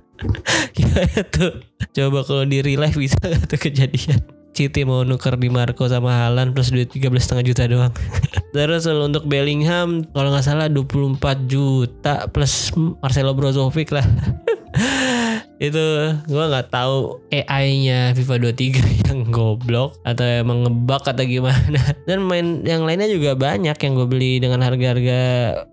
Gimana 0.77 1.21
tuh 1.29 1.61
coba 1.93 2.25
kalau 2.25 2.43
di 2.49 2.65
real 2.65 2.81
life 2.81 2.97
bisa 2.97 3.17
tuh 3.21 3.61
kejadian? 3.61 4.25
Citi 4.51 4.81
mau 4.83 5.05
nuker 5.05 5.37
di 5.37 5.53
Marco 5.53 5.85
sama 5.85 6.25
Halan 6.25 6.57
plus 6.57 6.73
duit 6.73 6.89
13 6.89 7.13
setengah 7.13 7.45
juta 7.45 7.63
doang. 7.69 7.93
Terus 8.57 8.89
untuk 8.89 9.29
Bellingham 9.29 10.01
kalau 10.17 10.33
nggak 10.33 10.49
salah 10.49 10.67
24 10.67 11.45
juta 11.45 12.25
plus 12.33 12.73
Marcelo 13.05 13.37
Brozovic 13.37 13.93
lah 13.93 14.03
itu 15.61 15.85
gue 16.25 16.43
nggak 16.49 16.73
tahu 16.73 17.21
AI-nya 17.29 18.17
FIFA 18.17 18.49
23 18.49 18.81
yang 19.13 19.29
goblok 19.29 20.01
atau 20.01 20.25
emang 20.25 20.65
ngebug 20.65 21.05
atau 21.05 21.21
gimana. 21.21 21.81
Dan 22.09 22.25
main 22.25 22.65
yang 22.65 22.81
lainnya 22.81 23.05
juga 23.05 23.37
banyak 23.37 23.77
yang 23.77 23.93
gue 23.93 24.07
beli 24.09 24.41
dengan 24.41 24.65
harga-harga 24.65 25.21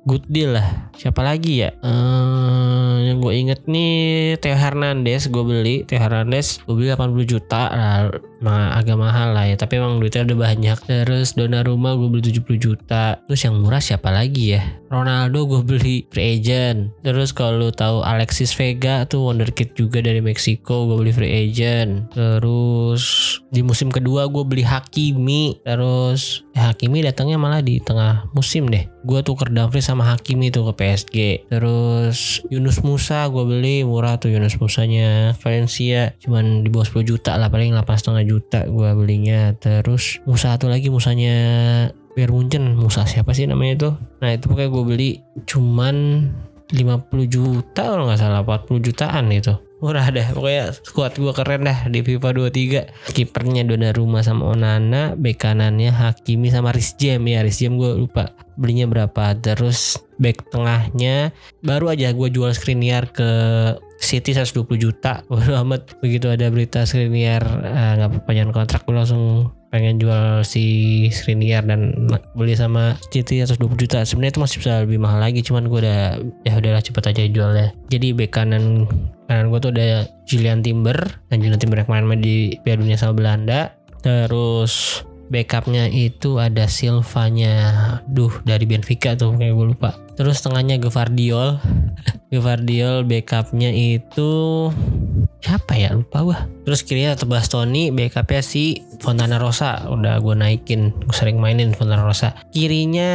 good 0.04 0.28
deal 0.28 0.52
lah. 0.52 0.92
Siapa 0.92 1.24
lagi 1.24 1.64
ya? 1.64 1.72
Uh, 1.80 3.00
yang 3.00 3.24
gue 3.24 3.32
inget 3.32 3.64
nih 3.64 4.36
Theo 4.36 4.60
Hernandez 4.60 5.32
gue 5.32 5.40
beli. 5.40 5.88
Theo 5.88 5.96
Hernandez 5.96 6.60
gue 6.68 6.74
beli 6.76 6.92
80 6.92 7.24
juta. 7.24 7.72
Lah 7.72 8.12
ma 8.44 8.76
agak 8.76 9.00
mahal 9.00 9.32
lah 9.32 9.48
ya. 9.48 9.56
Tapi 9.56 9.80
emang 9.80 10.04
duitnya 10.04 10.28
udah 10.28 10.38
banyak. 10.52 10.78
Terus 10.84 11.32
Donnarumma 11.32 11.96
gue 11.96 12.12
beli 12.12 12.28
70 12.28 12.60
juta. 12.60 13.24
Terus 13.24 13.40
yang 13.40 13.56
murah 13.56 13.80
siapa 13.80 14.12
lagi 14.12 14.58
ya? 14.58 14.62
Ronaldo 14.92 15.48
gue 15.48 15.62
beli 15.64 15.96
free 16.12 16.36
agent. 16.36 16.92
Terus 17.00 17.32
kalau 17.32 17.72
tahu 17.72 18.04
Alexis 18.04 18.52
Vega 18.52 19.08
tuh 19.08 19.32
wonderkid 19.32 19.77
juga 19.78 20.02
dari 20.02 20.18
Meksiko 20.18 20.90
gue 20.90 20.96
beli 21.06 21.12
free 21.14 21.30
agent. 21.46 22.10
Terus 22.10 23.38
di 23.54 23.62
musim 23.62 23.94
kedua 23.94 24.26
gue 24.26 24.42
beli 24.42 24.66
Hakimi. 24.66 25.62
Terus 25.62 26.42
eh, 26.58 26.62
Hakimi 26.66 27.06
datangnya 27.06 27.38
malah 27.38 27.62
di 27.62 27.78
tengah 27.78 28.26
musim 28.34 28.66
deh. 28.66 28.90
Gue 29.06 29.22
tuker 29.22 29.54
Dumfries 29.54 29.86
sama 29.86 30.02
Hakimi 30.10 30.50
tuh 30.50 30.74
ke 30.74 30.82
PSG 30.82 31.16
terus 31.46 32.42
Yunus 32.50 32.82
Musa 32.82 33.30
gue 33.30 33.44
beli 33.46 33.86
murah 33.86 34.18
tuh 34.18 34.34
Yunus 34.34 34.58
Musanya. 34.58 35.38
Valencia 35.38 36.18
cuman 36.18 36.66
di 36.66 36.68
bawah 36.74 36.90
10 36.90 37.06
juta 37.06 37.38
lah 37.38 37.46
paling 37.46 37.70
8,5 37.78 38.26
juta 38.26 38.66
gue 38.66 38.90
belinya. 38.98 39.54
Terus 39.54 40.18
Musa 40.26 40.58
satu 40.58 40.66
lagi 40.66 40.90
Musanya 40.90 41.38
Biar 42.18 42.34
Munchen. 42.34 42.74
Musa 42.74 43.06
siapa 43.06 43.30
sih 43.30 43.46
namanya 43.46 43.72
itu? 43.78 43.90
Nah 44.18 44.34
itu 44.34 44.50
pokoknya 44.50 44.70
gue 44.74 44.82
beli 44.82 45.10
cuman 45.46 45.96
50 46.68 47.32
juta 47.32 47.82
kalau 47.96 48.04
nggak 48.10 48.20
salah 48.20 48.44
40 48.44 48.84
jutaan 48.84 49.32
itu 49.32 49.56
murah 49.78 50.10
dah 50.10 50.34
pokoknya 50.34 50.74
squad 50.82 51.14
gue 51.14 51.32
keren 51.34 51.62
dah 51.66 51.86
di 51.86 52.02
FIFA 52.02 52.50
23 52.50 53.14
kipernya 53.14 53.62
Donnarumma 53.62 54.26
sama 54.26 54.50
Onana 54.50 55.14
bek 55.14 55.38
kanannya 55.38 55.94
Hakimi 55.94 56.50
sama 56.50 56.74
Riz 56.74 56.98
Jam 56.98 57.22
ya 57.26 57.46
Riz 57.46 57.62
Jam 57.62 57.78
gue 57.78 57.94
lupa 57.94 58.34
belinya 58.58 58.90
berapa. 58.90 59.38
Terus 59.38 59.96
back 60.18 60.50
tengahnya 60.50 61.30
baru 61.62 61.94
aja 61.94 62.10
gue 62.10 62.28
jual 62.28 62.50
Skriniar 62.50 63.14
ke 63.14 63.30
City 64.02 64.34
120 64.34 64.66
juta. 64.78 65.22
Baru 65.30 65.54
amat 65.62 66.02
begitu 66.02 66.26
ada 66.28 66.50
berita 66.50 66.82
Skriniar 66.82 67.42
eh, 67.62 67.92
nggak 68.02 68.10
uh, 68.10 68.14
perpanjangan 68.20 68.52
kontrak 68.52 68.82
gue 68.84 68.94
langsung 68.94 69.54
pengen 69.70 70.00
jual 70.00 70.42
si 70.42 71.06
Skriniar 71.14 71.62
dan 71.66 72.10
beli 72.34 72.58
sama 72.58 72.98
City 73.14 73.40
120 73.46 73.78
juta. 73.78 74.02
Sebenarnya 74.02 74.34
itu 74.34 74.42
masih 74.42 74.56
bisa 74.60 74.72
lebih 74.82 74.98
mahal 74.98 75.22
lagi 75.22 75.40
cuman 75.40 75.70
gue 75.70 75.78
udah 75.86 76.18
ya 76.42 76.52
udahlah 76.58 76.82
cepet 76.82 77.14
aja 77.14 77.22
jualnya. 77.30 77.68
Jadi 77.90 78.14
bek 78.14 78.34
kanan 78.34 78.86
kanan 79.28 79.52
gue 79.52 79.60
tuh 79.60 79.70
ada 79.76 80.08
Julian 80.24 80.64
Timber 80.64 80.96
dan 81.28 81.44
Julian 81.44 81.60
Timber 81.60 81.84
yang 81.84 82.08
main 82.08 82.24
di 82.24 82.56
Piala 82.64 82.80
Dunia 82.80 82.96
sama 82.96 83.14
Belanda. 83.14 83.76
Terus 84.00 85.04
backupnya 85.28 85.86
itu 85.92 86.40
ada 86.40 86.64
Silvanya. 86.64 88.00
Duh 88.08 88.32
dari 88.48 88.64
Benfica 88.64 89.12
tuh 89.14 89.36
kayak 89.36 89.52
gue 89.52 89.66
lupa 89.76 90.07
terus 90.18 90.42
tengahnya 90.42 90.82
Gevardiol. 90.82 91.62
Gevardiol 92.28 93.06
backupnya 93.06 93.70
itu 93.70 94.68
siapa 95.38 95.78
ya? 95.78 95.94
Lupa 95.94 96.26
gue 96.26 96.38
terus 96.68 96.84
kirinya 96.84 97.16
tetap 97.16 97.32
Bastoni 97.32 97.94
backupnya 97.94 98.42
si 98.42 98.82
Fontana 98.98 99.38
Rosa. 99.38 99.86
Udah 99.88 100.18
gue 100.18 100.34
naikin 100.34 100.90
gue 100.90 101.14
sering 101.14 101.38
mainin 101.38 101.72
Fontana 101.72 102.02
Rosa. 102.02 102.34
Kirinya 102.50 103.08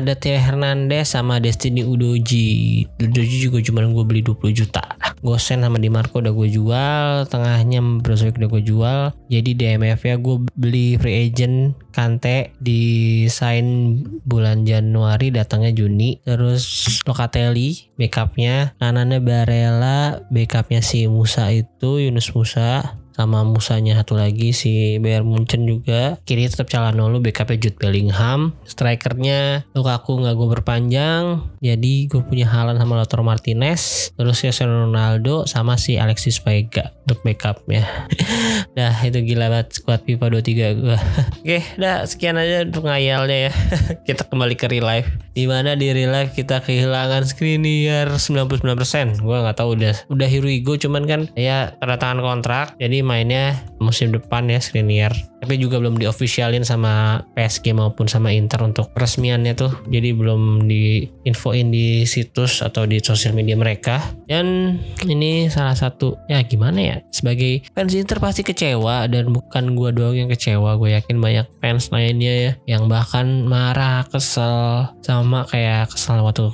ada 0.00 0.16
Theo 0.16 0.40
Hernandez 0.40 1.12
sama 1.12 1.38
Destiny 1.38 1.84
Udoji. 1.84 2.82
Udoji 2.98 3.36
juga 3.38 3.60
cuma 3.60 3.84
gue 3.84 4.04
beli 4.08 4.24
20 4.24 4.50
juta. 4.56 4.82
Gosen 5.20 5.62
sama 5.62 5.76
Di 5.76 5.92
Marco 5.92 6.18
udah 6.18 6.32
gue 6.32 6.48
jual. 6.50 7.28
Tengahnya 7.30 7.84
Brozovic 8.00 8.40
udah 8.40 8.50
gue 8.50 8.62
jual. 8.64 9.00
Jadi 9.28 9.50
DMF 9.54 10.00
ya 10.02 10.16
gue 10.16 10.36
beli 10.56 10.96
free 10.96 11.30
agent 11.30 11.76
Kante 11.96 12.52
di 12.60 13.24
sign 13.32 13.96
bulan 14.28 14.68
Januari 14.68 15.32
datangnya 15.32 15.72
Juni. 15.72 16.20
Terus 16.20 16.84
Locatelli 17.08 17.96
backupnya. 17.96 18.76
Kanannya 18.76 19.24
Barella 19.24 20.20
backupnya 20.28 20.84
si 20.84 21.08
Musa 21.08 21.48
itu 21.48 21.96
Yunus 21.96 22.36
Musa. 22.36 23.00
Sama 23.16 23.48
Musanya 23.48 23.96
satu 23.96 24.12
lagi 24.12 24.52
si 24.52 25.00
Bayern 25.00 25.24
Munchen 25.24 25.64
juga. 25.64 26.20
Kiri 26.28 26.52
tetap 26.52 26.68
Calhanoglu 26.68 27.24
backupnya 27.24 27.56
Jude 27.56 27.80
Bellingham. 27.80 28.52
Strikernya 28.68 29.64
Lukaku 29.72 30.20
nggak 30.20 30.36
gue 30.36 30.48
berpanjang. 30.60 31.24
Jadi 31.64 32.12
gue 32.12 32.20
punya 32.20 32.44
Halan 32.44 32.76
sama 32.76 33.00
Lautaro 33.00 33.24
Martinez. 33.24 34.12
Terus 34.12 34.44
Cristiano 34.44 34.84
Ronaldo 34.84 35.48
sama 35.48 35.80
si 35.80 35.96
Alexis 35.96 36.44
Vega 36.44 36.95
untuk 37.06 37.22
backupnya 37.22 37.86
dah 38.76 38.94
itu 39.06 39.22
gila 39.22 39.48
banget 39.48 39.78
squad 39.78 40.02
FIFA 40.02 40.26
23 40.42 40.82
gue 40.82 40.98
oke 41.46 41.58
dah 41.78 42.02
sekian 42.04 42.38
aja 42.40 42.64
untuk 42.64 42.88
ngayalnya 42.88 43.50
ya. 43.50 43.52
Kita 44.08 44.24
kembali 44.30 44.54
ke 44.56 44.66
real 44.70 44.86
life. 44.86 45.08
Di 45.36 45.44
mana 45.44 45.76
di 45.76 45.92
real 45.92 46.16
life 46.16 46.32
kita 46.32 46.64
kehilangan 46.64 47.28
Skriniar 47.28 48.08
99% 48.08 49.20
gue 49.20 49.36
nggak 49.36 49.56
tahu 49.60 49.76
udah 49.76 49.94
udah 50.08 50.28
Hiruigo 50.28 50.80
cuman 50.80 51.04
kan 51.04 51.20
ya 51.36 51.76
tanda 51.76 52.00
tangan 52.00 52.24
kontrak. 52.24 52.66
Jadi 52.80 53.04
mainnya 53.04 53.60
musim 53.76 54.16
depan 54.16 54.48
ya 54.48 54.56
Skriniar 54.56 55.12
tapi 55.36 55.60
juga 55.60 55.76
belum 55.76 56.00
diofficialin 56.00 56.64
sama 56.64 57.22
PSG 57.36 57.76
maupun 57.76 58.08
sama 58.08 58.32
Inter 58.32 58.64
untuk 58.64 58.90
resmiannya 58.96 59.52
tuh. 59.54 59.70
Jadi 59.92 60.16
belum 60.16 60.64
diinfoin 60.64 61.68
di 61.68 62.08
situs 62.08 62.64
atau 62.64 62.88
di 62.88 62.98
sosial 63.04 63.36
media 63.36 63.54
mereka. 63.54 64.00
Dan 64.24 64.80
ini 65.04 65.52
salah 65.52 65.76
satu 65.76 66.16
ya 66.32 66.40
gimana 66.42 66.80
ya 66.80 66.95
sebagai 67.10 67.66
fans 67.72 67.92
Inter 67.96 68.18
pasti 68.20 68.42
kecewa 68.46 69.08
dan 69.10 69.32
bukan 69.32 69.74
gue 69.74 69.90
doang 69.92 70.16
yang 70.16 70.30
kecewa 70.30 70.76
gue 70.78 70.94
yakin 70.96 71.18
banyak 71.18 71.46
fans 71.60 71.90
lainnya 71.90 72.34
ya 72.34 72.52
yang 72.78 72.86
bahkan 72.86 73.44
marah 73.46 74.04
kesel 74.08 74.88
sama 75.02 75.44
kayak 75.48 75.90
kesel 75.92 76.22
waktu 76.22 76.48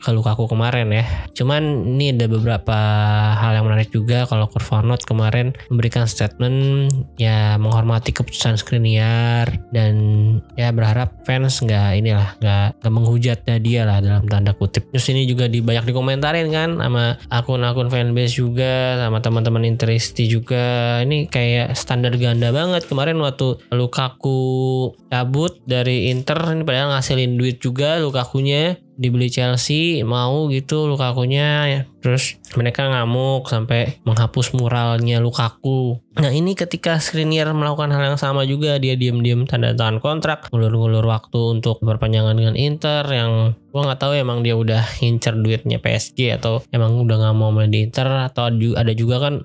ke 0.00 0.10
Lukaku 0.10 0.48
kemarin 0.48 0.88
ya 0.90 1.04
cuman 1.36 1.84
ini 1.96 2.16
ada 2.16 2.26
beberapa 2.26 2.78
hal 3.36 3.54
yang 3.56 3.68
menarik 3.68 3.92
juga 3.92 4.24
kalau 4.24 4.48
Kurvanot 4.48 5.04
kemarin 5.04 5.52
memberikan 5.68 6.08
statement 6.08 6.90
ya 7.20 7.60
menghormati 7.60 8.10
keputusan 8.16 8.56
Skriniar 8.56 9.60
dan 9.70 9.94
ya 10.56 10.72
berharap 10.72 11.20
fans 11.28 11.60
nggak 11.62 12.00
inilah 12.00 12.34
nggak 12.40 12.80
nggak 12.80 12.92
menghujatnya 12.92 13.56
dia 13.60 13.82
lah 13.84 13.98
dalam 14.00 14.24
tanda 14.26 14.56
kutip. 14.56 14.88
Terus 14.90 15.06
ini 15.12 15.28
juga 15.28 15.46
di 15.46 15.60
banyak 15.60 15.88
dikomentarin 15.88 16.48
kan 16.50 16.80
sama 16.80 17.20
akun-akun 17.28 17.92
fanbase 17.92 18.40
juga 18.40 18.98
sama 18.98 19.20
teman-teman 19.20 19.68
Interisti 19.68 20.26
juga. 20.26 20.98
Ini 21.04 21.28
kayak 21.28 21.76
standar 21.76 22.16
ganda 22.16 22.50
banget 22.50 22.88
kemarin 22.88 23.20
waktu 23.20 23.60
Lukaku 23.70 24.40
cabut 25.12 25.60
dari 25.68 26.10
Inter 26.10 26.38
ini 26.56 26.64
padahal 26.64 26.96
ngasilin 26.96 27.36
duit 27.36 27.60
juga 27.60 28.00
Lukakunya 28.00 28.80
dibeli 29.00 29.32
Chelsea 29.32 30.04
mau 30.04 30.52
gitu 30.52 30.84
Lukakunya 30.84 31.48
ya. 31.64 31.80
terus 32.04 32.36
mereka 32.52 32.84
ngamuk 32.84 33.48
sampai 33.48 33.96
menghapus 34.04 34.52
muralnya 34.52 35.24
Lukaku 35.24 36.04
nah 36.20 36.28
ini 36.28 36.52
ketika 36.52 37.00
Skriniar 37.00 37.48
melakukan 37.56 37.88
hal 37.96 38.12
yang 38.12 38.20
sama 38.20 38.44
juga 38.44 38.76
dia 38.76 39.00
diam-diam 39.00 39.48
tanda 39.48 39.72
tangan 39.72 40.04
kontrak 40.04 40.52
ngulur-ngulur 40.52 41.04
waktu 41.08 41.40
untuk 41.56 41.80
berpanjangan 41.80 42.36
dengan 42.36 42.60
Inter 42.60 43.08
yang 43.08 43.56
gua 43.72 43.88
nggak 43.88 44.00
tahu 44.04 44.12
emang 44.20 44.44
dia 44.44 44.52
udah 44.60 44.84
ngincer 45.00 45.40
duitnya 45.40 45.80
PSG 45.80 46.36
atau 46.36 46.60
emang 46.68 47.00
udah 47.00 47.16
nggak 47.16 47.36
mau 47.40 47.48
main 47.48 47.72
di 47.72 47.88
Inter 47.88 48.28
atau 48.28 48.52
ada 48.52 48.92
juga 48.92 49.16
kan 49.24 49.40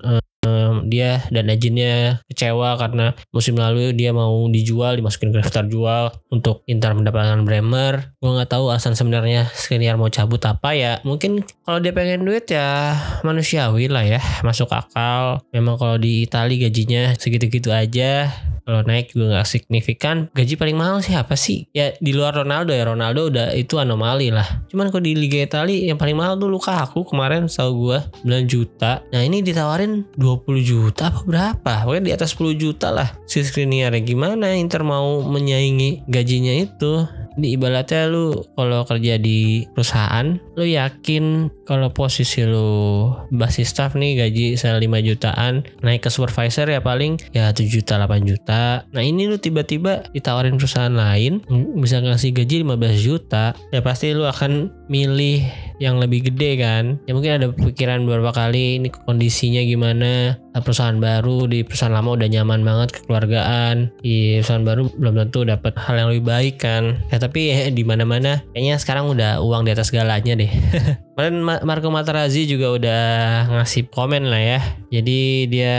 dia 0.88 1.24
dan 1.30 1.50
agennya 1.50 2.22
kecewa 2.30 2.78
karena 2.80 3.12
musim 3.30 3.58
lalu 3.58 3.92
dia 3.92 4.10
mau 4.14 4.46
dijual 4.50 4.98
dimasukin 4.98 5.34
ke 5.34 5.42
daftar 5.42 5.64
jual 5.66 6.14
untuk 6.30 6.62
Inter 6.70 6.94
mendapatkan 6.94 7.42
Bremer. 7.42 8.16
Gue 8.18 8.30
nggak 8.36 8.50
tahu 8.50 8.70
alasan 8.70 8.98
sebenarnya 8.98 9.48
Skriniar 9.54 9.98
mau 9.98 10.10
cabut 10.10 10.40
apa 10.44 10.72
ya. 10.76 10.98
Mungkin 11.02 11.42
kalau 11.64 11.78
dia 11.78 11.94
pengen 11.94 12.26
duit 12.26 12.46
ya 12.50 12.94
manusiawi 13.22 13.88
lah 13.88 14.04
ya 14.04 14.20
masuk 14.42 14.70
akal. 14.70 15.42
Memang 15.50 15.80
kalau 15.80 15.96
di 15.96 16.26
Italia 16.26 16.68
gajinya 16.68 17.14
segitu-gitu 17.16 17.72
aja. 17.72 18.30
Kalau 18.66 18.82
naik 18.82 19.14
juga 19.14 19.30
nggak 19.30 19.46
signifikan. 19.46 20.26
Gaji 20.34 20.58
paling 20.58 20.74
mahal 20.74 20.98
sih 20.98 21.14
apa 21.14 21.38
sih? 21.38 21.70
Ya 21.70 21.94
di 22.02 22.10
luar 22.10 22.34
Ronaldo 22.34 22.74
ya. 22.74 22.82
Ronaldo 22.82 23.30
udah 23.30 23.54
itu 23.54 23.78
anomali 23.78 24.34
lah. 24.34 24.66
Cuman 24.66 24.90
kalau 24.90 25.06
di 25.06 25.14
Liga 25.14 25.38
Italia 25.38 25.94
yang 25.94 25.94
paling 25.94 26.18
mahal 26.18 26.34
tuh 26.34 26.50
aku 26.66 27.06
kemarin 27.06 27.46
tahu 27.46 27.86
gue 27.86 27.98
9 28.26 28.50
juta. 28.50 29.06
Nah 29.14 29.22
ini 29.22 29.38
ditawarin 29.38 30.02
20 30.18 30.42
juta 30.66 30.75
apa 31.12 31.20
berapa? 31.24 31.72
Pokoknya 31.84 32.04
di 32.04 32.12
atas 32.12 32.36
10 32.36 32.56
juta 32.56 32.92
lah 32.92 33.16
si 33.24 33.42
Skriniar 33.42 33.96
gimana 34.04 34.54
Inter 34.54 34.84
mau 34.84 35.24
menyaingi 35.24 36.04
gajinya 36.06 36.54
itu 36.54 37.06
ini 37.36 37.56
ibaratnya 37.56 38.08
lu 38.08 38.44
kalau 38.56 38.84
kerja 38.88 39.20
di 39.20 39.68
perusahaan 39.76 40.40
lu 40.56 40.64
yakin 40.64 41.52
kalau 41.68 41.92
posisi 41.92 42.42
lu 42.48 43.12
basis 43.28 43.70
staff 43.72 43.92
nih 43.92 44.24
gaji 44.24 44.46
saya 44.56 44.80
5 44.80 44.88
jutaan 45.04 45.66
naik 45.84 46.06
ke 46.06 46.10
supervisor 46.12 46.64
ya 46.70 46.80
paling 46.80 47.20
ya 47.36 47.52
7 47.52 47.68
juta 47.68 48.00
8 48.00 48.24
juta. 48.24 48.86
Nah 48.90 49.02
ini 49.04 49.28
lu 49.28 49.36
tiba-tiba 49.36 50.08
ditawarin 50.16 50.56
perusahaan 50.56 50.94
lain 50.94 51.44
bisa 51.76 52.00
ngasih 52.00 52.32
gaji 52.32 52.64
15 52.64 53.04
juta 53.04 53.52
ya 53.74 53.80
pasti 53.84 54.16
lu 54.16 54.24
akan 54.24 54.72
milih 54.86 55.44
yang 55.76 56.00
lebih 56.00 56.32
gede 56.32 56.56
kan. 56.56 56.96
Ya 57.04 57.12
mungkin 57.12 57.36
ada 57.36 57.46
pikiran 57.52 58.08
beberapa 58.08 58.32
kali 58.32 58.80
ini 58.80 58.88
kondisinya 58.88 59.60
gimana 59.60 60.40
perusahaan 60.56 60.96
baru 60.96 61.44
di 61.44 61.60
perusahaan 61.66 61.92
lama 61.92 62.16
udah 62.16 62.28
nyaman 62.32 62.64
banget 62.64 62.96
kekeluargaan. 62.96 63.92
Di 64.00 64.40
perusahaan 64.40 64.64
baru 64.64 64.88
belum 64.96 65.14
tentu 65.26 65.44
dapat 65.44 65.76
hal 65.76 65.94
yang 66.00 66.08
lebih 66.16 66.24
baik 66.24 66.56
kan. 66.64 66.96
Ya 67.12 67.20
tapi 67.26 67.50
di 67.76 67.82
mana 67.82 68.06
mana 68.06 68.46
kayaknya 68.54 68.78
sekarang 68.78 69.10
udah 69.10 69.42
uang 69.42 69.66
di 69.66 69.74
atas 69.74 69.90
segalanya 69.90 70.38
deh 70.38 70.50
Kemarin 71.16 71.64
Marco 71.64 71.88
Materazzi 71.88 72.44
juga 72.44 72.76
udah 72.76 73.02
ngasih 73.48 73.88
komen 73.88 74.28
lah 74.28 74.36
ya. 74.36 74.60
Jadi 74.92 75.48
dia 75.48 75.76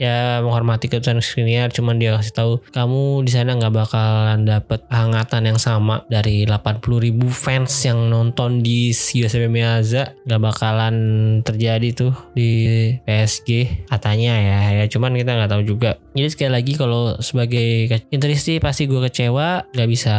ya 0.00 0.40
menghormati 0.40 0.88
keputusan 0.88 1.20
Skriniar, 1.20 1.68
cuman 1.68 2.00
dia 2.00 2.16
kasih 2.16 2.32
tahu 2.32 2.52
kamu 2.72 3.28
di 3.28 3.28
sana 3.28 3.60
nggak 3.60 3.76
bakalan 3.76 4.48
dapet 4.48 4.80
hangatan 4.88 5.52
yang 5.52 5.60
sama 5.60 6.08
dari 6.08 6.48
80 6.48 6.80
ribu 6.96 7.28
fans 7.28 7.76
yang 7.84 8.08
nonton 8.08 8.64
di 8.64 8.88
USM 8.88 9.52
Meazza 9.52 10.16
nggak 10.24 10.40
bakalan 10.48 10.96
terjadi 11.44 11.88
tuh 11.92 12.16
di 12.32 12.88
PSG 13.04 13.84
katanya 13.84 14.32
ya. 14.40 14.58
Ya 14.80 14.84
cuman 14.88 15.12
kita 15.12 15.36
nggak 15.36 15.60
tahu 15.60 15.62
juga. 15.68 16.00
Jadi 16.16 16.28
sekali 16.32 16.52
lagi 16.56 16.72
kalau 16.80 17.20
sebagai 17.20 18.00
Interisti 18.08 18.56
pasti 18.56 18.88
gue 18.88 19.04
kecewa, 19.12 19.68
nggak 19.76 19.88
bisa 19.92 20.16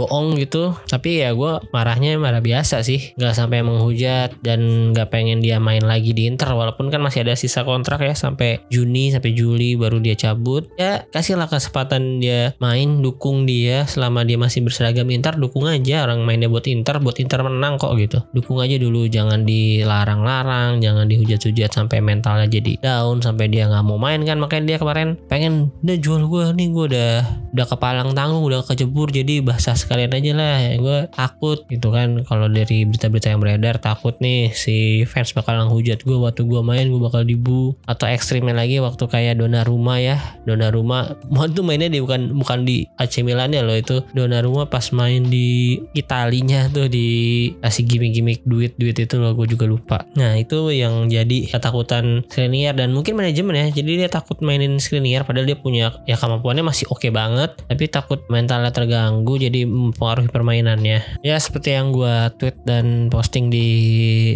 bohong 0.00 0.40
gitu. 0.40 0.72
Tapi 0.88 1.28
ya 1.28 1.36
gue 1.36 1.60
marahnya 1.76 2.16
marah 2.16 2.40
biasa 2.40 2.80
sih, 2.80 3.12
nggak 3.20 3.36
sampai 3.36 3.60
meng 3.60 3.81
menghujat 3.82 4.38
dan 4.46 4.94
nggak 4.94 5.10
pengen 5.10 5.42
dia 5.42 5.58
main 5.58 5.82
lagi 5.82 6.14
di 6.14 6.30
Inter 6.30 6.54
walaupun 6.54 6.86
kan 6.94 7.02
masih 7.02 7.26
ada 7.26 7.34
sisa 7.34 7.66
kontrak 7.66 7.98
ya 8.06 8.14
sampai 8.14 8.62
Juni 8.70 9.10
sampai 9.10 9.34
Juli 9.34 9.74
baru 9.74 9.98
dia 9.98 10.14
cabut. 10.14 10.70
Ya 10.78 11.02
kasihlah 11.10 11.50
kesempatan 11.50 12.22
dia 12.22 12.54
main 12.62 13.02
dukung 13.02 13.42
dia 13.42 13.90
selama 13.90 14.22
dia 14.22 14.38
masih 14.38 14.62
berseragam 14.62 15.10
Inter 15.10 15.34
dukung 15.34 15.66
aja 15.66 16.06
orang 16.06 16.22
mainnya 16.22 16.46
buat 16.46 16.70
Inter 16.70 17.02
buat 17.02 17.18
Inter 17.18 17.42
menang 17.42 17.82
kok 17.82 17.98
gitu. 17.98 18.22
Dukung 18.30 18.62
aja 18.62 18.78
dulu 18.78 19.10
jangan 19.10 19.42
dilarang-larang 19.42 20.78
jangan 20.78 21.10
dihujat-hujat 21.10 21.74
sampai 21.74 21.98
mentalnya 21.98 22.46
jadi 22.46 22.78
down 22.78 23.18
sampai 23.18 23.50
dia 23.50 23.66
nggak 23.66 23.82
mau 23.82 23.98
main 23.98 24.22
kan. 24.22 24.38
Makanya 24.38 24.76
dia 24.76 24.78
kemarin 24.78 25.18
pengen 25.26 25.74
udah 25.82 25.96
jual 25.98 26.22
gue 26.30 26.44
nih 26.54 26.68
gue 26.70 26.84
udah 26.94 27.12
udah 27.52 27.66
kepalang 27.66 28.14
tanggung 28.14 28.46
udah 28.46 28.62
kejebur 28.64 29.10
jadi 29.10 29.42
bahasa 29.42 29.74
sekalian 29.74 30.14
aja 30.14 30.32
lah 30.36 30.56
ya. 30.60 30.72
Gue 30.78 30.98
takut 31.10 31.64
gitu 31.66 31.90
kan. 31.90 32.22
Kalau 32.28 32.46
dari 32.46 32.84
berita-berita 32.86 33.32
yang 33.32 33.40
beredar 33.40 33.71
takut 33.78 34.16
nih 34.18 34.52
si 34.52 35.06
fans 35.08 35.32
bakal 35.32 35.68
hujat 35.70 36.02
gue 36.02 36.16
waktu 36.18 36.44
gue 36.44 36.60
main 36.60 36.88
gue 36.90 37.00
bakal 37.00 37.22
dibu. 37.22 37.76
Atau 37.86 38.10
ekstrimnya 38.10 38.56
lagi 38.56 38.82
waktu 38.82 39.04
kayak 39.06 39.38
Dona 39.38 39.62
Rumah 39.62 39.98
ya. 40.02 40.16
Dona 40.44 40.68
Rumah 40.68 41.16
mau 41.34 41.46
tuh 41.48 41.64
mainnya 41.64 41.88
di 41.88 42.02
bukan 42.02 42.34
bukan 42.36 42.66
di 42.66 42.88
AC 42.98 43.22
Milan 43.22 43.54
ya 43.54 43.62
loh 43.62 43.76
itu 43.76 44.02
Dona 44.12 44.42
Rumah 44.42 44.68
pas 44.68 44.90
main 44.90 45.24
di 45.28 45.78
Italinya 45.94 46.66
tuh 46.72 46.90
di 46.90 47.48
kasih 47.62 47.84
gimmick-gimmick 47.86 48.42
duit-duit 48.44 48.96
itu 48.98 49.14
loh 49.20 49.32
gue 49.36 49.46
juga 49.46 49.64
lupa. 49.68 49.98
Nah 50.18 50.34
itu 50.36 50.74
yang 50.74 51.06
jadi 51.06 51.48
ketakutan 51.48 52.26
Skriniar 52.28 52.74
dan 52.74 52.90
mungkin 52.90 53.14
manajemen 53.14 53.54
ya. 53.54 53.66
Jadi 53.70 54.02
dia 54.02 54.08
takut 54.10 54.40
mainin 54.42 54.80
Skriniar 54.82 55.22
padahal 55.22 55.46
dia 55.46 55.58
punya 55.58 55.94
ya 56.08 56.18
kemampuannya 56.18 56.64
masih 56.66 56.88
oke 56.90 57.04
okay 57.04 57.10
banget 57.12 57.54
tapi 57.68 57.86
takut 57.86 58.24
mentalnya 58.32 58.74
terganggu 58.74 59.38
jadi 59.38 59.64
mempengaruhi 59.68 60.28
permainannya. 60.32 61.22
Ya 61.22 61.36
seperti 61.38 61.76
yang 61.76 61.94
gue 61.94 62.32
tweet 62.40 62.56
dan 62.66 63.12
posting 63.12 63.52
di 63.52 63.61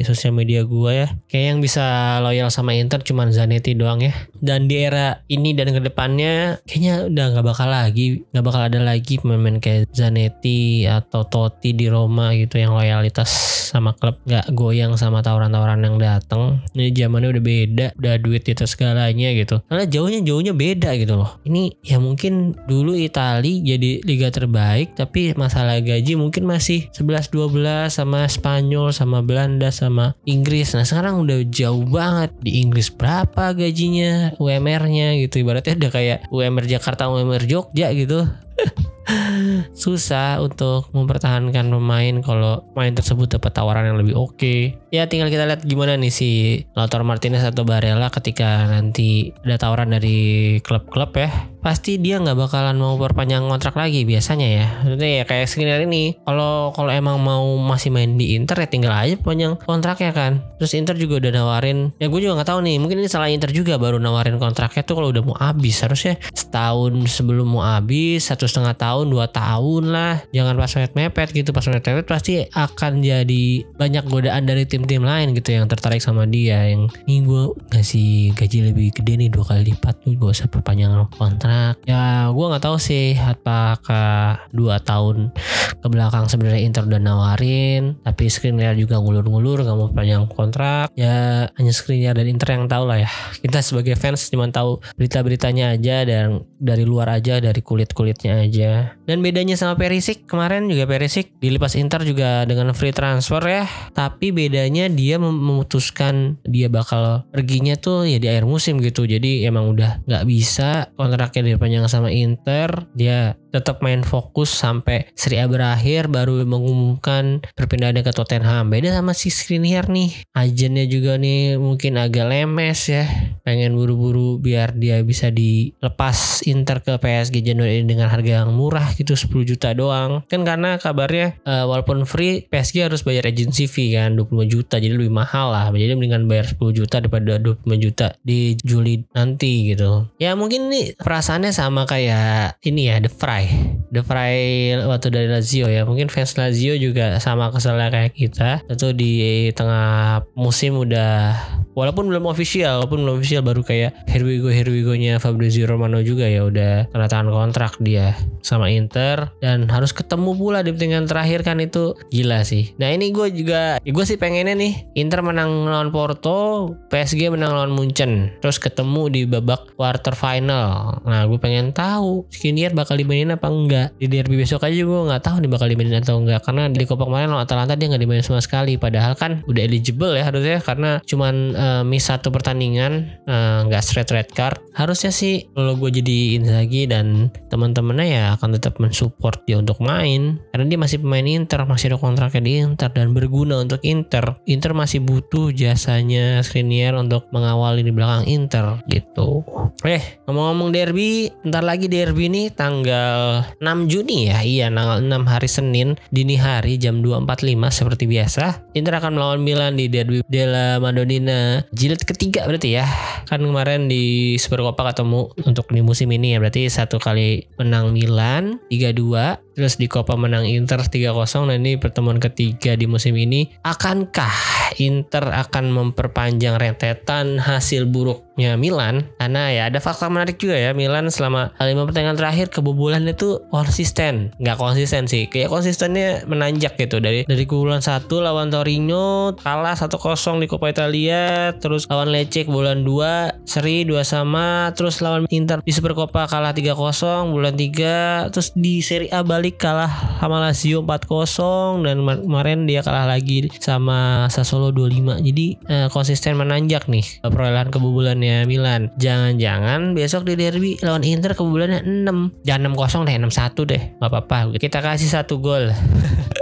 sosial 0.03 0.33
media 0.33 0.63
gue 0.63 0.91
ya. 0.93 1.09
Kayak 1.29 1.47
yang 1.55 1.59
bisa 1.63 1.85
loyal 2.23 2.49
sama 2.53 2.75
Inter 2.75 3.03
cuma 3.03 3.29
Zanetti 3.31 3.77
doang 3.77 4.03
ya. 4.03 4.13
Dan 4.39 4.67
di 4.67 4.81
era 4.81 5.23
ini 5.31 5.53
dan 5.53 5.73
ke 5.73 5.81
depannya 5.81 6.61
kayaknya 6.65 7.09
udah 7.09 7.25
nggak 7.37 7.47
bakal 7.47 7.69
lagi 7.69 8.27
nggak 8.31 8.45
bakal 8.45 8.63
ada 8.63 8.81
lagi 8.83 9.19
pemain 9.21 9.59
kayak 9.59 9.91
Zanetti 9.93 10.87
atau 10.87 11.27
Totti 11.27 11.75
di 11.75 11.87
Roma 11.91 12.33
gitu 12.35 12.57
yang 12.57 12.73
loyalitas 12.73 13.29
sama 13.71 13.93
klub. 13.99 14.17
Nggak 14.25 14.47
goyang 14.55 14.95
sama 14.95 15.21
tawaran-tawaran 15.21 15.83
yang 15.83 15.97
datang 15.99 16.63
ini 16.73 16.95
zamannya 16.95 17.37
udah 17.37 17.45
beda 17.45 17.87
udah 17.99 18.15
duit 18.23 18.47
itu 18.47 18.65
segalanya 18.65 19.33
gitu. 19.35 19.61
Karena 19.67 19.85
jauhnya 19.87 20.21
jauhnya 20.23 20.53
beda 20.55 20.95
gitu 20.97 21.19
loh. 21.19 21.39
Ini 21.45 21.83
ya 21.83 21.99
mungkin 22.01 22.57
dulu 22.67 22.97
Itali 22.97 23.63
jadi 23.63 24.01
liga 24.07 24.29
terbaik 24.31 24.97
tapi 24.97 25.37
masalah 25.37 25.79
gaji 25.83 26.17
mungkin 26.17 26.49
masih 26.49 26.89
11-12 26.95 27.93
sama 27.93 28.25
Spanyol 28.27 28.95
sama 28.95 29.16
sama 29.17 29.25
Belanda 29.25 29.73
sama 29.73 30.13
Inggris. 30.29 30.77
Nah 30.77 30.85
sekarang 30.85 31.25
udah 31.25 31.41
jauh 31.49 31.89
banget. 31.89 32.37
Di 32.45 32.61
Inggris 32.61 32.93
berapa 32.93 33.57
gajinya 33.57 34.37
UMR-nya 34.37 35.17
gitu. 35.25 35.41
Ibaratnya 35.41 35.81
udah 35.81 35.93
kayak 35.97 36.19
UMR 36.29 36.69
Jakarta 36.69 37.09
UMR 37.09 37.49
Jogja 37.49 37.89
gitu 37.97 38.29
susah 39.83 40.43
untuk 40.43 40.91
mempertahankan 40.93 41.67
pemain 41.71 42.15
kalau 42.23 42.67
main 42.75 42.93
tersebut 42.95 43.39
dapat 43.39 43.53
tawaran 43.55 43.87
yang 43.87 43.99
lebih 43.99 44.15
oke. 44.19 44.37
Okay. 44.37 44.61
Ya 44.91 45.07
tinggal 45.07 45.29
kita 45.29 45.47
lihat 45.47 45.63
gimana 45.67 45.95
nih 45.99 46.13
si 46.13 46.31
Lautaro 46.75 47.05
Martinez 47.05 47.45
atau 47.45 47.63
Barella 47.63 48.09
ketika 48.11 48.67
nanti 48.67 49.31
ada 49.45 49.61
tawaran 49.61 49.93
dari 49.95 50.59
klub-klub 50.65 51.13
ya. 51.15 51.31
Pasti 51.61 51.99
dia 51.99 52.23
nggak 52.23 52.39
bakalan 52.39 52.79
mau 52.79 52.95
perpanjang 52.95 53.43
kontrak 53.51 53.75
lagi 53.75 54.07
biasanya 54.07 54.47
ya. 54.47 54.67
Maksudnya 54.87 55.11
ya 55.23 55.25
kayak 55.27 55.47
skenario 55.51 55.87
ini 55.87 56.15
kalau 56.23 56.71
kalau 56.71 56.95
emang 56.95 57.19
mau 57.19 57.59
masih 57.59 57.91
main 57.91 58.15
di 58.15 58.39
Inter 58.39 58.55
ya 58.63 58.69
tinggal 58.71 58.95
aja 58.95 59.19
panjang 59.19 59.59
kontraknya 59.67 60.15
kan. 60.15 60.33
Terus 60.63 60.73
Inter 60.79 60.95
juga 60.95 61.19
udah 61.19 61.33
nawarin. 61.35 61.91
Ya 61.99 62.07
gue 62.07 62.21
juga 62.23 62.39
nggak 62.39 62.49
tahu 62.55 62.61
nih. 62.63 62.77
Mungkin 62.79 63.03
ini 63.03 63.11
salah 63.11 63.29
Inter 63.29 63.51
juga 63.51 63.77
baru 63.77 63.99
nawarin 63.99 64.39
kontraknya 64.39 64.87
tuh 64.87 64.95
kalau 64.95 65.11
udah 65.11 65.23
mau 65.27 65.37
habis. 65.37 65.83
Harusnya 65.83 66.17
setahun 66.33 66.95
sebelum 67.11 67.51
mau 67.59 67.67
habis, 67.67 68.31
satu 68.31 68.47
setengah 68.47 68.79
tahun 68.79 68.96
tahun 68.97 69.13
dua 69.13 69.29
tahun 69.29 69.93
lah. 69.93 70.25
Jangan 70.33 70.57
pas 70.57 70.73
mepet 70.73 70.93
mepet 70.97 71.29
gitu. 71.37 71.53
Pas 71.53 71.65
mepet 71.69 71.85
mepet 71.85 72.09
pasti 72.09 72.33
akan 72.49 73.05
jadi 73.05 73.45
banyak 73.77 74.05
godaan 74.09 74.49
dari 74.49 74.65
tim-tim 74.65 75.05
lain 75.05 75.37
gitu 75.37 75.53
yang 75.53 75.69
tertarik 75.69 76.01
sama 76.01 76.25
dia. 76.25 76.65
Yang 76.73 76.97
ini 77.05 77.29
gue 77.29 77.43
ngasih 77.77 78.33
gaji 78.33 78.73
lebih 78.73 78.97
gede 78.97 79.13
nih 79.21 79.29
dua 79.29 79.45
kali 79.45 79.77
lipat. 79.77 80.01
Gue 80.09 80.33
usah 80.33 80.49
perpanjang 80.49 80.97
kontrak. 81.13 81.77
Ya 81.85 82.33
gue 82.33 82.45
nggak 82.49 82.65
tahu 82.65 82.81
sih 82.81 83.13
apakah 83.21 84.41
dua 84.57 84.81
tahun 84.81 85.29
ke 85.77 85.87
belakang 85.93 86.25
sebenarnya 86.33 86.65
Inter 86.65 86.89
udah 86.89 87.03
nawarin 87.03 88.01
tapi 88.01 88.33
Skriniar 88.33 88.81
juga 88.81 88.97
ngulur-ngulur 88.97 89.61
nggak 89.61 89.77
mau 89.77 89.93
panjang 89.93 90.25
kontrak. 90.33 90.89
Ya 90.97 91.53
hanya 91.61 91.73
Skriniar 91.77 92.17
dan 92.17 92.33
Inter 92.33 92.57
yang 92.57 92.65
tahu 92.65 92.89
lah 92.89 93.05
ya. 93.05 93.11
Kita 93.45 93.61
sebagai 93.61 93.93
fans 94.01 94.33
cuma 94.33 94.49
tahu 94.49 94.81
berita-beritanya 94.97 95.77
aja 95.77 96.09
dan 96.09 96.49
dari 96.57 96.89
luar 96.89 97.13
aja 97.13 97.37
dari 97.43 97.61
kulit-kulitnya 97.61 98.47
aja 98.47 98.86
dan 99.07 99.23
bedanya 99.23 99.55
sama 99.55 99.79
Perisic 99.79 100.27
kemarin 100.27 100.67
juga 100.67 100.85
Perisic 100.87 101.35
dilipas 101.39 101.75
Inter 101.79 102.03
juga 102.03 102.45
dengan 102.45 102.71
free 102.75 102.95
transfer 102.95 103.43
ya. 103.45 103.65
Tapi 103.95 104.31
bedanya 104.35 104.91
dia 104.91 105.17
memutuskan 105.17 106.39
dia 106.45 106.67
bakal 106.67 107.27
perginya 107.31 107.79
tuh 107.79 108.05
ya 108.07 108.19
di 108.21 108.27
akhir 108.29 108.45
musim 108.45 108.83
gitu. 108.83 109.07
Jadi 109.07 109.47
emang 109.47 109.73
udah 109.73 110.05
nggak 110.05 110.25
bisa 110.29 110.91
kontraknya 110.99 111.55
diperpanjang 111.55 111.87
sama 111.89 112.11
Inter. 112.13 112.89
Dia 112.93 113.39
tetap 113.57 113.81
main 113.81 114.05
fokus 114.05 114.53
sampai 114.53 115.09
Serie 115.17 115.41
A 115.41 115.49
berakhir 115.49 116.13
baru 116.13 116.45
mengumumkan 116.45 117.41
perpindahannya 117.57 118.05
ke 118.05 118.13
Tottenham. 118.13 118.69
Beda 118.69 118.93
sama 118.93 119.17
si 119.17 119.33
Skriniar 119.33 119.89
nih. 119.89 120.13
Agennya 120.37 120.85
juga 120.85 121.17
nih 121.17 121.57
mungkin 121.57 121.97
agak 121.97 122.29
lemes 122.29 122.93
ya. 122.93 123.09
pengen 123.47 123.79
buru-buru 123.79 124.43
biar 124.43 124.75
dia 124.75 124.99
bisa 125.07 125.31
dilepas 125.31 126.43
Inter 126.51 126.83
ke 126.83 126.99
PSG 126.99 127.47
Januari 127.47 127.87
dengan 127.87 128.11
harga 128.11 128.43
yang 128.43 128.51
murah 128.53 128.76
gitu 128.99 129.17
10 129.17 129.47
juta 129.47 129.73
doang. 129.73 130.25
Kan 130.27 130.43
karena 130.43 130.77
kabarnya 130.77 131.39
uh, 131.47 131.65
walaupun 131.69 132.05
free 132.05 132.47
PSG 132.49 132.87
harus 132.87 133.03
bayar 133.07 133.29
agency 133.29 133.71
fee 133.71 133.95
kan 133.95 134.17
25 134.19 134.53
juta 134.53 134.77
jadi 134.81 134.95
lebih 134.95 135.13
mahal 135.13 135.53
lah. 135.53 135.71
Jadi 135.73 135.93
mendingan 135.97 136.27
bayar 136.27 136.49
10 136.51 136.61
juta 136.73 137.01
daripada 137.01 137.39
25 137.41 137.85
juta 137.85 138.07
di 138.23 138.57
Juli 138.61 139.05
nanti 139.13 139.73
gitu. 139.73 140.09
Ya 140.21 140.35
mungkin 140.37 140.73
ini 140.73 140.97
perasaannya 140.97 141.53
sama 141.53 141.85
kayak 141.87 142.61
ini 142.65 142.91
ya 142.91 143.01
The 143.01 143.11
Fry. 143.13 143.45
The 143.93 144.03
Fry 144.03 144.37
waktu 144.85 145.09
dari 145.13 145.29
Lazio 145.31 145.71
ya. 145.71 145.87
Mungkin 145.87 146.09
fans 146.13 146.37
Lazio 146.37 146.75
juga 146.77 147.19
sama 147.23 147.49
keselnya 147.55 147.89
kayak 147.93 148.13
kita. 148.13 148.51
Itu 148.67 148.93
di 148.93 149.49
tengah 149.55 150.25
musim 150.35 150.77
udah 150.77 151.37
walaupun 151.77 152.09
belum 152.09 152.25
official 152.33 152.81
walaupun 152.81 153.05
belum 153.05 153.21
official 153.21 153.45
baru 153.45 153.61
kayak 153.61 153.93
here 154.09 154.25
we 154.25 154.41
go 154.41 154.49
here 154.49 154.67
we 154.67 154.81
go 154.81 154.97
nya 154.97 155.21
Fabrizio 155.21 155.69
Romano 155.69 156.01
juga 156.01 156.25
ya 156.25 156.49
udah 156.49 156.89
tanda 156.89 157.07
tangan 157.07 157.29
kontrak 157.29 157.77
dia 157.85 158.17
sama 158.41 158.66
Inter 158.73 159.31
dan 159.39 159.69
harus 159.69 159.93
ketemu 159.93 160.35
pula 160.35 160.65
di 160.65 160.73
pertandingan 160.73 161.07
terakhir 161.07 161.41
kan 161.45 161.61
itu 161.61 161.95
gila 162.09 162.43
sih. 162.43 162.73
Nah 162.81 162.91
ini 162.91 163.13
gue 163.13 163.29
juga 163.31 163.79
ya 163.79 163.91
gue 163.93 164.05
sih 164.09 164.19
pengennya 164.19 164.57
nih 164.57 164.73
Inter 164.97 165.21
menang 165.21 165.69
lawan 165.69 165.93
Porto 165.93 166.73
PSG 166.89 167.29
menang 167.29 167.53
lawan 167.53 167.73
Munchen 167.77 168.33
terus 168.41 168.57
ketemu 168.57 169.13
di 169.13 169.21
babak 169.29 169.77
quarter 169.77 170.17
final. 170.17 170.99
Nah 171.05 171.29
gue 171.29 171.39
pengen 171.39 171.71
tahu 171.71 172.25
Skriniar 172.33 172.73
bakal 172.73 172.97
dimainin 172.97 173.37
apa 173.37 173.47
enggak? 173.53 173.89
Di 174.01 174.09
derby 174.09 174.41
besok 174.41 174.65
aja 174.65 174.75
gue 174.75 175.01
nggak 175.13 175.23
tahu 175.23 175.45
nih 175.45 175.51
bakal 175.51 175.67
dimainin 175.69 176.01
atau 176.01 176.19
enggak 176.19 176.43
karena 176.43 176.73
di 176.73 176.87
Copa 176.89 177.05
kemarin 177.05 177.29
lawan 177.29 177.45
Atalanta 177.45 177.77
dia 177.77 177.93
nggak 177.93 178.03
dimainin 178.03 178.25
sama 178.25 178.41
sekali. 178.41 178.81
Padahal 178.81 179.15
kan 179.15 179.45
udah 179.47 179.63
eligible 179.63 180.17
ya 180.17 180.25
harusnya 180.27 180.59
karena 180.65 180.99
cuman 181.05 181.35
uh, 181.55 181.83
miss 181.85 182.07
satu 182.07 182.31
pertandingan 182.31 183.19
eh, 183.27 183.59
nggak 183.67 183.83
uh, 183.83 183.87
straight 183.87 184.11
red 184.15 184.31
card. 184.33 184.57
Harusnya 184.73 185.11
sih 185.11 185.51
kalau 185.53 185.75
gue 185.77 185.91
jadi 185.91 186.39
Inzaghi 186.39 186.87
dan 186.87 187.29
teman-temannya 187.51 188.07
ya 188.07 188.25
akan 188.39 188.56
tetap 188.57 188.81
mensupport 188.81 189.37
dia 189.45 189.61
untuk 189.61 189.79
main. 189.85 190.41
Karena 190.51 190.65
dia 190.67 190.79
masih 190.81 190.99
pemain 191.05 191.25
Inter 191.25 191.63
masih 191.69 191.93
ada 191.93 191.99
kontraknya 192.01 192.43
di 192.43 192.53
Inter 192.65 192.91
dan 192.91 193.13
berguna 193.13 193.61
untuk 193.61 193.81
Inter. 193.85 194.41
Inter 194.49 194.73
masih 194.73 195.05
butuh 195.05 195.53
jasanya 195.53 196.41
Skriniar 196.41 196.97
untuk 196.97 197.29
mengawali 197.31 197.85
di 197.85 197.93
belakang 197.93 198.25
Inter 198.25 198.81
gitu. 198.89 199.45
Eh 199.85 200.23
ngomong-ngomong 200.25 200.71
derby 200.73 201.29
ntar 201.45 201.67
lagi 201.67 201.91
derby 201.91 202.31
nih 202.31 202.55
tanggal 202.55 203.45
6 203.61 203.91
Juni 203.91 204.31
ya. 204.31 204.41
Iya 204.41 204.67
tanggal 204.73 205.03
6 205.03 205.33
hari 205.33 205.49
Senin 205.51 205.89
dini 206.09 206.39
hari 206.39 206.79
jam 206.81 207.03
2.45 207.03 207.59
seperti 207.69 208.05
biasa. 208.09 208.65
Inter 208.73 209.03
akan 209.03 209.19
melawan 209.19 209.41
Milan 209.43 209.77
di 209.77 209.91
derby 209.91 210.23
della 210.31 210.79
Madonnina 210.79 211.67
jilid 211.75 212.03
ketiga 212.07 212.47
berarti 212.47 212.79
ya. 212.79 212.87
Kan 213.27 213.43
kemarin 213.43 213.91
di 213.91 214.37
Supercopa 214.39 214.95
ketemu 214.95 215.35
untuk 215.43 215.67
di 215.75 215.83
musim 215.83 216.09
ini 216.15 216.33
ya 216.35 216.39
berarti 216.39 216.71
satu 216.71 217.03
kali 217.03 217.51
menang 217.59 217.91
Milan 217.91 218.46
3-2 218.71 219.46
terus 219.57 219.81
di 219.81 219.89
Copa 219.89 220.21
menang 220.21 220.45
Inter 220.45 220.85
3-0 220.85 221.17
nah 221.49 221.57
ini 221.57 221.81
pertemuan 221.81 222.21
ketiga 222.21 222.77
di 222.77 222.85
musim 222.85 223.17
ini. 223.17 223.49
Akankah 223.65 224.77
Inter 224.77 225.33
akan 225.33 225.73
memperpanjang 225.73 226.61
rentetan 226.61 227.41
hasil 227.41 227.89
buruknya 227.89 228.61
Milan? 228.61 229.09
Karena 229.17 229.49
ya 229.49 229.63
ada 229.73 229.81
fakta 229.81 230.13
menarik 230.13 230.37
juga 230.37 230.61
ya 230.61 230.77
Milan 230.77 231.09
selama 231.09 231.57
lima 231.57 231.89
pertandingan 231.89 232.21
terakhir 232.21 232.53
kebobolan 232.53 233.09
itu 233.09 233.41
konsisten. 233.49 234.37
Nggak 234.37 234.61
konsisten 234.61 235.09
sih 235.09 235.33
kayak 235.33 235.49
konsistennya 235.49 236.29
menanjak 236.29 236.77
gitu. 236.77 237.01
Dari 237.01 237.25
dari 237.25 237.45
kebobolan 237.49 237.81
satu 237.81 238.21
lawan 238.21 238.53
Torino 238.53 239.33
kalah 239.41 239.73
1-0 239.73 240.45
di 240.45 240.47
Coppa 240.51 240.69
Italia 240.69 241.57
terus 241.57 241.89
lawan 241.89 242.13
Lecce 242.13 242.45
bulan 242.45 242.85
2 242.85 243.49
seri 243.49 243.89
2 243.89 244.05
sama 244.05 244.75
terus 244.77 245.01
lawan 245.01 245.25
Inter 245.33 245.65
di 245.65 245.73
Supercoppa 245.73 246.29
kalah 246.29 246.53
3-0 246.53 247.33
bulan 247.33 247.55
3 247.55 248.35
terus 248.35 248.53
di 248.53 248.85
Serie 248.85 249.09
A 249.15 249.23
balik 249.23 249.46
balik 249.47 249.63
kalah 249.63 250.19
sama 250.19 250.43
Lazio 250.43 250.83
4-0 250.83 251.87
dan 251.87 252.03
kemarin 252.03 252.67
dia 252.67 252.83
kalah 252.83 253.07
lagi 253.07 253.47
sama 253.63 254.27
Sassuolo 254.27 254.75
2-5 254.75 255.23
jadi 255.23 255.47
eh, 255.71 255.87
konsisten 255.95 256.35
menanjak 256.35 256.91
nih 256.91 257.23
perolehan 257.23 257.71
kebobolannya 257.71 258.43
Milan. 258.43 258.91
Jangan-jangan 258.99 259.95
besok 259.95 260.27
di 260.27 260.35
derby 260.35 260.83
lawan 260.83 261.07
Inter 261.07 261.39
kebobolannya 261.39 261.87
6 261.87 262.43
jangan 262.43 262.75
6-0 262.75 263.07
deh 263.07 263.15
6-1 263.23 263.71
deh. 263.71 263.83
Nggak 264.03 264.11
apa-apa. 264.11 264.59
Kita 264.59 264.83
kasih 264.83 265.15
satu 265.15 265.39
gol 265.39 265.71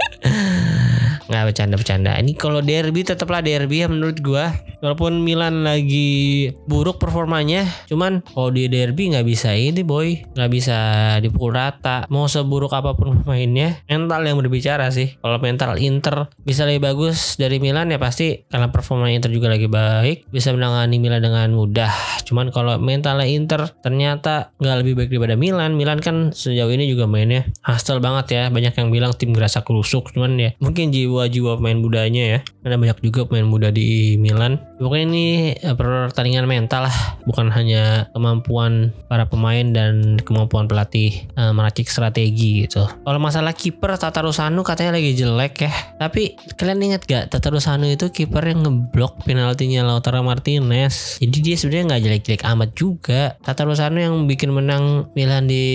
nggak 1.35 1.51
bercanda-bercanda. 1.51 2.15
Ini 2.23 2.31
kalau 2.39 2.63
derby 2.63 3.03
tetaplah 3.03 3.43
derby 3.43 3.83
ya 3.83 3.91
menurut 3.91 4.23
gua. 4.23 4.55
Walaupun 4.79 5.19
Milan 5.19 5.65
lagi 5.65 6.51
buruk 6.69 7.01
performanya 7.01 7.65
cuman 7.91 8.21
kalau 8.21 8.53
di 8.53 8.71
derby 8.71 9.11
nggak 9.11 9.27
bisa 9.27 9.51
ini 9.51 9.83
boy. 9.83 10.23
Nggak 10.31 10.51
bisa 10.51 10.77
dipukul 11.19 11.51
rata. 11.57 12.07
Mau 12.07 12.31
seburuk 12.31 12.71
apa 12.71 12.95
pun 12.95 13.19
pemainnya 13.19 13.83
mental 13.91 14.23
yang 14.23 14.39
berbicara 14.39 14.87
sih. 14.95 15.19
Kalau 15.19 15.41
mental 15.43 15.75
Inter 15.81 16.31
bisa 16.39 16.63
lebih 16.63 16.87
bagus 16.87 17.35
dari 17.35 17.59
Milan 17.59 17.91
ya 17.91 17.99
pasti 17.99 18.47
karena 18.47 18.71
performa 18.71 19.11
Inter 19.11 19.33
juga 19.33 19.51
lagi 19.51 19.67
baik 19.67 20.31
bisa 20.31 20.55
menangani 20.55 21.01
Milan 21.01 21.19
dengan 21.19 21.51
mudah. 21.51 21.91
Cuman 22.23 22.53
kalau 22.53 22.79
mentalnya 22.79 23.27
Inter 23.27 23.67
ternyata 23.83 24.55
nggak 24.61 24.75
lebih 24.85 24.93
baik 24.95 25.09
daripada 25.11 25.35
Milan. 25.35 25.75
Milan 25.75 25.99
kan 25.99 26.31
sejauh 26.31 26.71
ini 26.71 26.87
juga 26.87 27.09
mainnya 27.09 27.43
hustle 27.65 27.99
banget 27.99 28.25
ya. 28.31 28.43
Banyak 28.53 28.77
yang 28.77 28.89
bilang 28.93 29.11
tim 29.17 29.33
gerasa 29.33 29.65
kerusuk 29.65 30.13
cuman 30.13 30.37
ya 30.37 30.49
mungkin 30.61 30.93
jiwa 30.93 31.24
jiwa-jiwa 31.25 31.57
pemain 31.57 31.79
mudanya 31.81 32.23
ya. 32.37 32.39
Karena 32.61 32.77
banyak 32.81 32.99
juga 33.01 33.25
pemain 33.25 33.45
muda 33.45 33.69
di 33.69 34.17
Milan. 34.17 34.57
Pokoknya 34.77 35.05
ini 35.09 35.25
eh, 35.57 35.75
pertandingan 35.75 36.45
mental 36.45 36.85
lah. 36.85 36.97
Bukan 37.25 37.49
hanya 37.49 38.09
kemampuan 38.13 38.93
para 39.09 39.25
pemain 39.25 39.65
dan 39.73 40.21
kemampuan 40.21 40.69
pelatih 40.69 41.25
uh, 41.37 41.49
meracik 41.53 41.89
strategi 41.89 42.65
gitu. 42.65 42.85
Kalau 42.85 43.19
masalah 43.21 43.53
kiper 43.53 43.97
Tata 43.97 44.21
Rusanu 44.21 44.61
katanya 44.61 45.01
lagi 45.01 45.17
jelek 45.17 45.65
ya. 45.65 45.73
Tapi 45.97 46.37
kalian 46.57 46.93
ingat 46.93 47.01
gak 47.09 47.33
Tata 47.33 47.49
Rusanu 47.49 47.89
itu 47.89 48.13
kiper 48.13 48.45
yang 48.45 48.61
ngeblok 48.65 49.25
penaltinya 49.25 49.81
Lautaro 49.85 50.21
Martinez. 50.21 51.17
Jadi 51.17 51.37
dia 51.41 51.55
sebenarnya 51.57 51.85
nggak 51.95 52.01
jelek-jelek 52.05 52.43
amat 52.45 52.69
juga. 52.77 53.21
Tata 53.41 53.65
Rusanu 53.65 53.97
yang 53.97 54.15
bikin 54.29 54.53
menang 54.53 55.09
Milan 55.17 55.49
di 55.49 55.65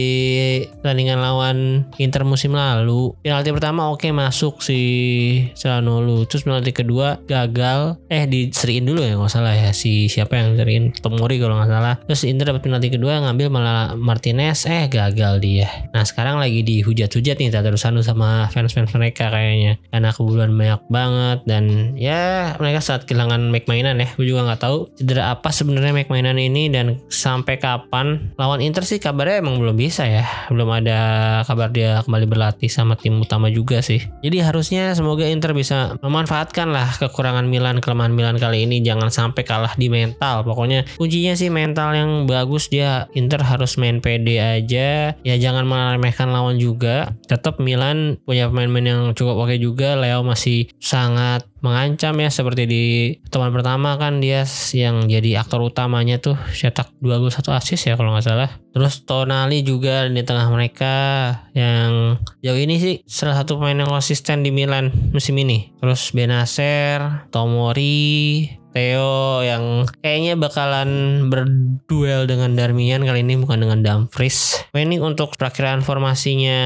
pertandingan 0.81 1.19
lawan 1.19 1.59
Inter 1.99 2.23
musim 2.23 2.55
lalu. 2.55 3.15
Penalti 3.23 3.51
pertama 3.51 3.91
oke 3.91 4.07
okay, 4.07 4.13
masuk 4.15 4.63
si 4.63 4.81
Celanolu 5.55 6.25
terus 6.27 6.47
penalti 6.47 6.73
kedua 6.75 7.21
gagal. 7.27 8.01
Eh 8.11 8.27
diseriin 8.27 8.87
dulu 8.87 9.05
ya 9.05 9.15
nggak 9.17 9.33
salah 9.33 9.55
ya 9.55 9.71
si 9.71 10.07
siapa 10.11 10.37
yang 10.39 10.59
seriin? 10.59 10.85
Tomori 10.97 11.37
kalau 11.39 11.59
nggak 11.59 11.71
salah. 11.71 11.95
Terus 12.07 12.23
Inter 12.27 12.55
dapat 12.55 12.63
penalti 12.67 12.89
kedua 12.91 13.23
ngambil 13.25 13.49
malah 13.53 13.95
Martinez. 13.95 14.67
Eh 14.67 14.91
gagal 14.91 15.43
dia. 15.43 15.69
Nah 15.95 16.03
sekarang 16.03 16.39
lagi 16.41 16.63
dihujat-hujat 16.67 17.37
nih 17.39 17.51
Tatarusanu 17.53 18.03
sama 18.03 18.51
fans-fans 18.51 18.93
mereka 18.95 19.31
kayaknya. 19.31 19.79
Karena 19.91 20.11
kebulan 20.11 20.51
banyak 20.53 20.83
banget 20.91 21.39
dan 21.47 21.95
ya 21.95 22.55
mereka 22.59 22.81
saat 22.83 23.07
kehilangan 23.07 23.51
mainan 23.51 24.03
ya. 24.03 24.09
Gue 24.15 24.27
juga 24.31 24.47
nggak 24.47 24.61
tahu 24.61 24.79
cedera 24.99 25.35
apa 25.35 25.51
sebenarnya 25.53 26.07
mainan 26.09 26.39
ini 26.41 26.71
dan 26.73 26.99
sampai 27.11 27.61
kapan 27.61 28.33
lawan 28.39 28.63
Inter 28.65 28.83
sih 28.87 28.99
kabarnya 28.99 29.45
emang 29.45 29.61
belum 29.61 29.77
bisa 29.77 30.07
ya. 30.07 30.25
Belum 30.49 30.69
ada 30.71 31.01
kabar 31.45 31.71
dia 31.71 32.03
kembali 32.05 32.27
berlatih 32.27 32.71
sama 32.71 32.97
tim 32.97 33.21
utama 33.21 33.51
juga 33.53 33.83
sih. 33.85 34.03
Jadi 34.25 34.41
harusnya 34.43 34.93
semoga 34.95 35.20
semoga 35.21 35.37
Inter 35.37 35.53
bisa 35.53 35.79
memanfaatkan 36.01 36.73
lah 36.73 36.97
kekurangan 36.97 37.45
Milan 37.45 37.85
kelemahan 37.85 38.17
Milan 38.17 38.41
kali 38.41 38.65
ini. 38.65 38.81
Jangan 38.81 39.13
sampai 39.13 39.45
kalah 39.45 39.77
di 39.77 39.93
mental. 39.93 40.49
Pokoknya 40.49 40.89
kuncinya 40.97 41.37
sih 41.37 41.53
mental 41.53 41.93
yang 41.93 42.25
bagus. 42.25 42.73
Dia 42.73 43.05
Inter 43.13 43.45
harus 43.45 43.77
main 43.77 44.01
PD 44.01 44.41
aja. 44.41 45.13
Ya 45.13 45.37
jangan 45.37 45.69
meremehkan 45.69 46.33
lawan 46.33 46.57
juga. 46.57 47.13
Tetap 47.29 47.61
Milan 47.61 48.17
punya 48.25 48.49
pemain-pemain 48.49 48.87
yang 48.89 49.03
cukup 49.13 49.45
oke 49.45 49.61
juga. 49.61 49.93
Leo 50.01 50.25
masih 50.25 50.73
sangat 50.81 51.45
mengancam 51.61 52.17
ya 52.21 52.29
seperti 52.33 52.63
di 52.65 52.85
teman 53.29 53.53
pertama 53.53 53.97
kan 54.01 54.21
dia 54.21 54.45
yang 54.73 55.09
jadi 55.09 55.45
aktor 55.45 55.61
utamanya 55.65 56.21
tuh 56.21 56.37
cetak 56.53 56.93
dua 57.01 57.21
gol 57.21 57.33
satu 57.33 57.53
assist 57.53 57.89
ya 57.89 57.97
kalau 57.97 58.13
nggak 58.17 58.27
salah. 58.27 58.51
Terus 58.71 59.03
Tonali 59.05 59.61
juga 59.67 60.07
di 60.07 60.23
tengah 60.23 60.49
mereka 60.53 60.95
yang 61.53 62.21
jauh 62.41 62.61
ini 62.61 62.77
sih 62.79 62.95
salah 63.05 63.37
satu 63.41 63.59
pemain 63.61 63.85
yang 63.85 63.91
konsisten 63.91 64.41
di 64.41 64.51
Milan 64.51 64.91
musim 65.13 65.37
ini. 65.37 65.75
Terus 65.81 66.13
Benacer 66.17 67.29
Tomori 67.35 68.47
Theo 68.71 69.43
yang 69.43 69.91
kayaknya 69.99 70.39
bakalan 70.39 70.91
berduel 71.27 72.31
dengan 72.31 72.55
Darmian 72.55 73.03
kali 73.03 73.27
ini 73.27 73.35
bukan 73.43 73.67
dengan 73.67 73.83
Dumfries. 73.83 74.63
Ini 74.71 75.03
untuk 75.03 75.35
perakiraan 75.35 75.83
formasinya 75.83 76.61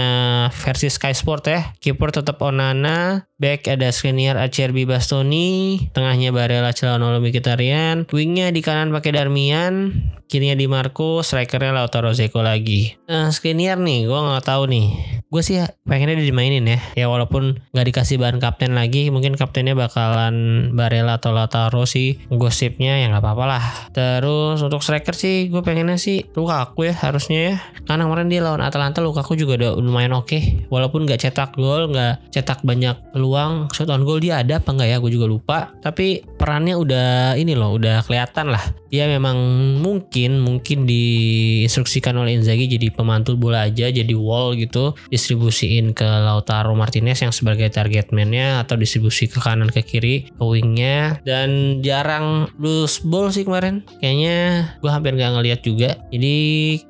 versi 0.53 0.93
Sky 0.93 1.17
Sport 1.17 1.43
ya. 1.49 1.61
Kiper 1.81 2.13
tetap 2.13 2.37
Onana, 2.45 3.25
back 3.41 3.67
ada 3.73 3.89
Skriniar, 3.89 4.37
Acerbi, 4.37 4.85
Bastoni, 4.85 5.89
tengahnya 5.97 6.31
Barella, 6.31 6.77
Celano, 6.77 7.09
Mkhitaryan, 7.17 8.05
wingnya 8.13 8.53
di 8.53 8.61
kanan 8.61 8.93
pakai 8.93 9.17
Darmian, 9.17 9.93
kirinya 10.29 10.57
di 10.61 10.69
Marco, 10.69 11.25
strikernya 11.25 11.73
Lautaro 11.73 12.13
Zeko 12.13 12.45
lagi. 12.45 13.01
Nah, 13.09 13.33
Skriniar 13.33 13.81
nih, 13.81 14.05
gue 14.05 14.21
nggak 14.21 14.45
tahu 14.45 14.69
nih 14.69 14.89
gue 15.35 15.43
sih 15.43 15.59
pengennya 15.83 16.23
dia 16.23 16.31
dimainin 16.31 16.63
ya. 16.63 16.79
Ya 16.95 17.07
walaupun 17.11 17.59
nggak 17.75 17.87
dikasih 17.91 18.23
bahan 18.23 18.39
kapten 18.39 18.79
lagi 18.79 19.11
mungkin 19.11 19.35
kaptennya 19.35 19.75
bakalan 19.75 20.71
Barella 20.79 21.19
atau 21.19 21.35
Lautaro 21.35 21.91
sih 21.91 22.23
gosipnya 22.31 23.03
ya 23.03 23.11
nggak 23.11 23.19
apa-apa 23.19 23.45
lah. 23.51 23.65
Terus 23.91 24.63
untuk 24.63 24.87
striker 24.87 25.19
sih 25.19 25.51
gue 25.51 25.59
pengennya 25.67 25.99
sih 25.99 26.23
Lukaku 26.39 26.87
ya 26.87 26.95
harusnya 26.95 27.39
ya. 27.51 27.55
Karena 27.83 28.07
kemarin 28.07 28.31
dia 28.31 28.47
lawan 28.47 28.63
Atalanta 28.63 29.03
Lukaku 29.03 29.35
juga 29.35 29.59
udah 29.59 29.71
lumayan 29.83 30.15
oke. 30.15 30.31
Okay. 30.31 30.43
walaupun 30.71 31.03
nggak 31.03 31.27
cetak 31.27 31.59
gol 31.59 31.91
nggak 31.91 32.31
cetak 32.31 32.63
banyak 32.63 32.95
peluang 33.11 33.67
shot 33.75 33.91
on 33.91 34.07
goal 34.07 34.23
dia 34.23 34.39
ada 34.39 34.63
apa 34.63 34.71
enggak 34.71 34.89
ya 34.95 34.97
gue 35.03 35.11
juga 35.11 35.27
lupa. 35.27 35.59
Tapi 35.83 36.23
perannya 36.39 36.79
udah 36.79 37.35
ini 37.35 37.59
loh 37.59 37.75
udah 37.75 38.07
kelihatan 38.07 38.55
lah. 38.55 38.63
Dia 38.95 39.11
memang 39.11 39.35
mungkin 39.83 40.39
mungkin 40.39 40.87
diinstruksikan 40.87 42.15
oleh 42.15 42.39
Inzaghi 42.39 42.71
jadi 42.71 42.95
pemantul 42.95 43.35
bola 43.35 43.67
aja 43.67 43.91
jadi 43.91 44.15
wall 44.15 44.55
gitu 44.55 44.95
distribusiin 45.25 45.97
ke 45.97 46.05
Lautaro 46.05 46.77
Martinez 46.77 47.25
yang 47.25 47.33
sebagai 47.33 47.73
target 47.73 48.13
man-nya 48.13 48.61
atau 48.61 48.77
distribusi 48.77 49.25
ke 49.25 49.41
kanan 49.41 49.73
ke 49.73 49.81
kiri 49.81 50.29
ke 50.29 50.45
wingnya. 50.45 51.17
Dan 51.25 51.81
jarang 51.81 52.53
lose 52.61 53.01
ball 53.01 53.33
sih 53.33 53.49
kemarin. 53.49 53.81
Kayaknya 54.05 54.69
gue 54.85 54.91
hampir 54.93 55.17
nggak 55.17 55.33
ngeliat 55.33 55.61
juga. 55.65 55.97
Jadi 56.13 56.37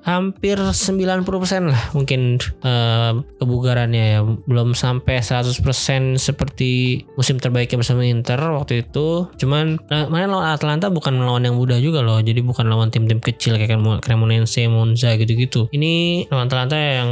hampir 0.03 0.59
90% 0.59 1.71
lah 1.71 1.83
mungkin 1.95 2.43
uh, 2.67 3.23
kebugarannya 3.39 4.05
ya. 4.19 4.21
Belum 4.51 4.75
sampai 4.75 5.23
100% 5.23 6.19
seperti 6.19 7.07
musim 7.15 7.39
terbaiknya 7.39 7.79
bersama 7.79 8.03
Inter 8.03 8.43
waktu 8.51 8.83
itu. 8.83 9.31
Cuman 9.39 9.79
uh, 9.95 10.11
kemarin 10.11 10.35
lawan 10.35 10.51
Atlanta 10.51 10.91
bukan 10.91 11.23
lawan 11.23 11.47
yang 11.47 11.55
mudah 11.55 11.79
juga 11.79 12.03
loh. 12.03 12.19
Jadi 12.19 12.43
bukan 12.43 12.67
lawan 12.67 12.91
tim-tim 12.91 13.23
kecil 13.23 13.55
kayak 13.55 13.79
Cremonense 14.03 14.67
Monza 14.67 15.15
gitu-gitu. 15.15 15.71
Ini 15.71 16.27
lawan 16.33 16.51
Atalanta 16.51 16.75
yang 16.75 17.11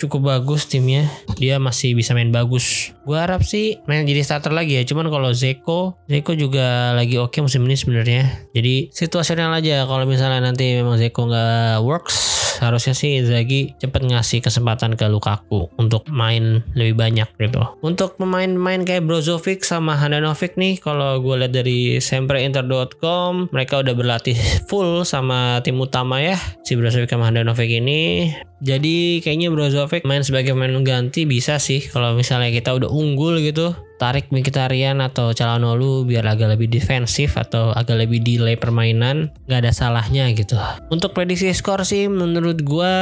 cukup 0.00 0.20
bagus 0.32 0.51
timnya. 0.68 1.08
Dia 1.40 1.56
masih 1.56 1.96
bisa 1.96 2.12
main 2.12 2.28
bagus. 2.28 2.92
Gue 3.06 3.16
harap 3.18 3.46
sih 3.46 3.80
main 3.88 4.04
jadi 4.04 4.20
starter 4.20 4.52
lagi 4.52 4.80
ya. 4.80 4.82
Cuman 4.84 5.08
kalau 5.08 5.32
Zeko 5.32 5.96
Zeko 6.10 6.32
juga 6.36 6.92
lagi 6.92 7.16
oke 7.16 7.38
okay 7.38 7.40
musim 7.40 7.64
ini 7.64 7.76
sebenarnya. 7.78 8.50
Jadi 8.52 8.92
situasional 8.92 9.52
aja 9.56 9.88
kalau 9.88 10.04
misalnya 10.04 10.42
nanti 10.42 10.76
memang 10.76 11.00
Zeko 11.00 11.30
nggak 11.30 11.80
works 11.86 12.41
harusnya 12.62 12.94
sih 12.94 13.18
Inzaghi 13.18 13.74
cepet 13.82 14.02
ngasih 14.06 14.38
kesempatan 14.40 14.94
ke 14.94 15.10
Lukaku 15.10 15.68
untuk 15.76 16.06
main 16.08 16.62
lebih 16.78 16.94
banyak 16.94 17.28
gitu. 17.36 17.62
Untuk 17.82 18.16
pemain-pemain 18.16 18.86
kayak 18.86 19.04
Brozovic 19.04 19.66
sama 19.66 19.98
Handanovic 19.98 20.54
nih 20.54 20.78
kalau 20.78 21.18
gue 21.18 21.42
lihat 21.42 21.52
dari 21.52 21.98
sempreinter.com 21.98 23.50
mereka 23.50 23.82
udah 23.82 23.94
berlatih 23.94 24.38
full 24.70 25.02
sama 25.02 25.58
tim 25.66 25.78
utama 25.82 26.22
ya 26.22 26.38
si 26.62 26.78
Brozovic 26.78 27.10
sama 27.10 27.28
Handanovic 27.28 27.68
ini 27.68 28.32
jadi 28.62 29.18
kayaknya 29.18 29.50
Brozovic 29.50 30.06
main 30.06 30.22
sebagai 30.22 30.54
pemain 30.54 30.70
ganti 30.86 31.26
bisa 31.26 31.58
sih 31.58 31.82
kalau 31.90 32.14
misalnya 32.14 32.54
kita 32.54 32.70
udah 32.70 32.86
unggul 32.86 33.42
gitu 33.42 33.74
tarik 34.02 34.34
Mkhitaryan 34.34 34.98
atau 34.98 35.30
Calhanoglu 35.30 36.02
biar 36.02 36.26
agak 36.26 36.58
lebih 36.58 36.66
defensif 36.66 37.38
atau 37.38 37.70
agak 37.70 38.02
lebih 38.02 38.18
delay 38.18 38.58
permainan 38.58 39.30
nggak 39.46 39.62
ada 39.62 39.70
salahnya 39.70 40.26
gitu. 40.34 40.58
Untuk 40.90 41.14
prediksi 41.14 41.54
skor 41.54 41.86
sih 41.86 42.10
menurut 42.10 42.58
gue 42.66 42.94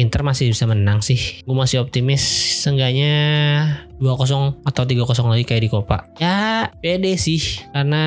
Inter 0.00 0.24
masih 0.24 0.56
bisa 0.56 0.64
menang 0.64 1.04
sih. 1.04 1.44
Gue 1.44 1.52
masih 1.52 1.84
optimis 1.84 2.24
seenggaknya 2.64 3.14
2-0 4.00 4.64
atau 4.64 4.82
3-0 4.88 5.04
lagi 5.28 5.44
kayak 5.44 5.62
di 5.62 5.70
Copa. 5.70 6.08
Ya 6.16 6.72
pede 6.80 7.20
sih 7.20 7.60
karena 7.76 8.04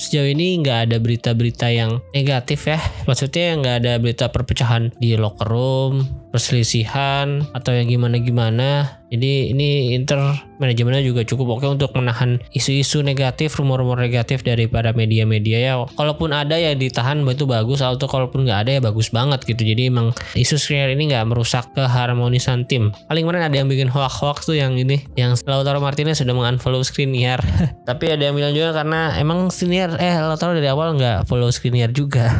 sejauh 0.00 0.32
ini 0.32 0.64
nggak 0.64 0.90
ada 0.90 0.96
berita-berita 0.96 1.68
yang 1.68 2.00
negatif 2.16 2.66
ya. 2.66 2.80
Maksudnya 3.04 3.60
nggak 3.60 3.76
ada 3.84 3.92
berita 4.00 4.32
perpecahan 4.32 4.96
di 4.96 5.14
locker 5.20 5.46
room 5.46 6.08
perselisihan 6.30 7.42
atau 7.52 7.74
yang 7.74 7.90
gimana-gimana 7.90 8.99
jadi 9.10 9.50
ini 9.50 9.98
Inter 9.98 10.38
manajemennya 10.62 11.02
juga 11.02 11.26
cukup 11.26 11.58
oke 11.58 11.66
untuk 11.66 11.90
menahan 11.98 12.38
isu-isu 12.54 13.02
negatif, 13.02 13.58
rumor-rumor 13.58 13.98
negatif 13.98 14.46
daripada 14.46 14.94
media-media 14.94 15.58
ya. 15.58 15.74
Kalaupun 15.98 16.30
ada 16.30 16.54
ya 16.54 16.78
ditahan 16.78 17.26
itu 17.26 17.44
bagus, 17.48 17.82
atau 17.82 18.06
kalaupun 18.06 18.46
nggak 18.46 18.58
ada 18.66 18.70
ya 18.78 18.80
bagus 18.80 19.10
banget 19.10 19.42
gitu. 19.42 19.66
Jadi 19.66 19.90
emang 19.90 20.14
isu 20.38 20.60
Skriniar 20.60 20.94
ini 20.94 21.10
nggak 21.10 21.26
merusak 21.26 21.74
keharmonisan 21.74 22.68
tim. 22.70 22.94
Paling 23.10 23.26
kemarin 23.26 23.50
ada 23.50 23.56
yang 23.58 23.66
bikin 23.66 23.90
hoax-hoax 23.90 24.46
tuh 24.46 24.54
yang 24.54 24.78
ini, 24.78 25.02
yang 25.18 25.34
Lautaro 25.42 25.82
Martinez 25.82 26.22
sudah 26.22 26.36
mengunfollow 26.36 26.86
Skriniar. 26.86 27.42
Tapi 27.88 28.14
ada 28.14 28.30
yang 28.30 28.38
bilang 28.38 28.54
juga 28.54 28.70
karena 28.76 29.18
emang 29.18 29.50
Skriniar 29.50 29.98
eh 29.98 30.14
Lautaro 30.22 30.54
dari 30.54 30.70
awal 30.70 30.94
nggak 30.94 31.26
follow 31.26 31.50
Skriniar 31.50 31.90
juga. 31.90 32.30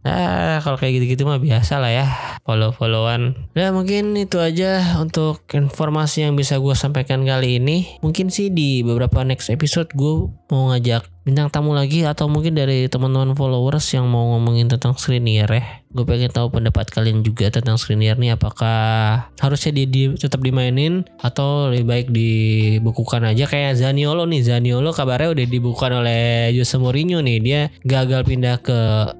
Nah, 0.00 0.58
kalau 0.64 0.76
kayak 0.80 1.00
gitu-gitu 1.00 1.28
mah 1.28 1.40
biasa 1.40 1.80
lah 1.80 1.92
ya, 1.92 2.06
follow-followan. 2.44 3.52
Nah, 3.56 3.68
mungkin 3.72 4.16
itu 4.16 4.40
aja 4.40 4.96
untuk 5.00 5.44
informasi 5.52 6.19
yang 6.20 6.36
bisa 6.36 6.60
gue 6.60 6.74
sampaikan 6.76 7.24
kali 7.24 7.56
ini. 7.56 7.96
Mungkin 8.04 8.28
sih 8.28 8.52
di 8.52 8.84
beberapa 8.84 9.24
next 9.24 9.48
episode 9.48 9.88
gue 9.96 10.28
mau 10.52 10.74
ngajak 10.74 11.08
bintang 11.20 11.52
tamu 11.52 11.76
lagi 11.76 12.02
atau 12.02 12.26
mungkin 12.26 12.56
dari 12.56 12.88
teman-teman 12.88 13.36
followers 13.36 13.86
yang 13.92 14.08
mau 14.08 14.34
ngomongin 14.34 14.66
tentang 14.72 14.96
Skriniar 14.96 15.52
ya. 15.52 15.64
Gue 15.90 16.06
pengen 16.06 16.30
tahu 16.30 16.54
pendapat 16.54 16.90
kalian 16.90 17.20
juga 17.22 17.50
tentang 17.50 17.76
Skriniar 17.76 18.16
nih 18.16 18.34
apakah 18.34 19.28
harusnya 19.38 19.70
dia 19.74 19.86
di, 19.86 20.02
tetap 20.16 20.40
dimainin 20.40 21.06
atau 21.20 21.70
lebih 21.70 21.86
baik 21.86 22.06
dibukukan 22.10 23.26
aja. 23.30 23.46
Kayak 23.46 23.78
Zaniolo 23.78 24.24
nih 24.26 24.42
Zaniolo 24.42 24.90
kabarnya 24.90 25.34
udah 25.36 25.46
dibukukan 25.46 25.92
oleh 26.02 26.50
Jose 26.56 26.80
Mourinho 26.80 27.20
nih. 27.22 27.38
Dia 27.42 27.60
gagal 27.84 28.26
pindah 28.26 28.58
ke 28.64 28.78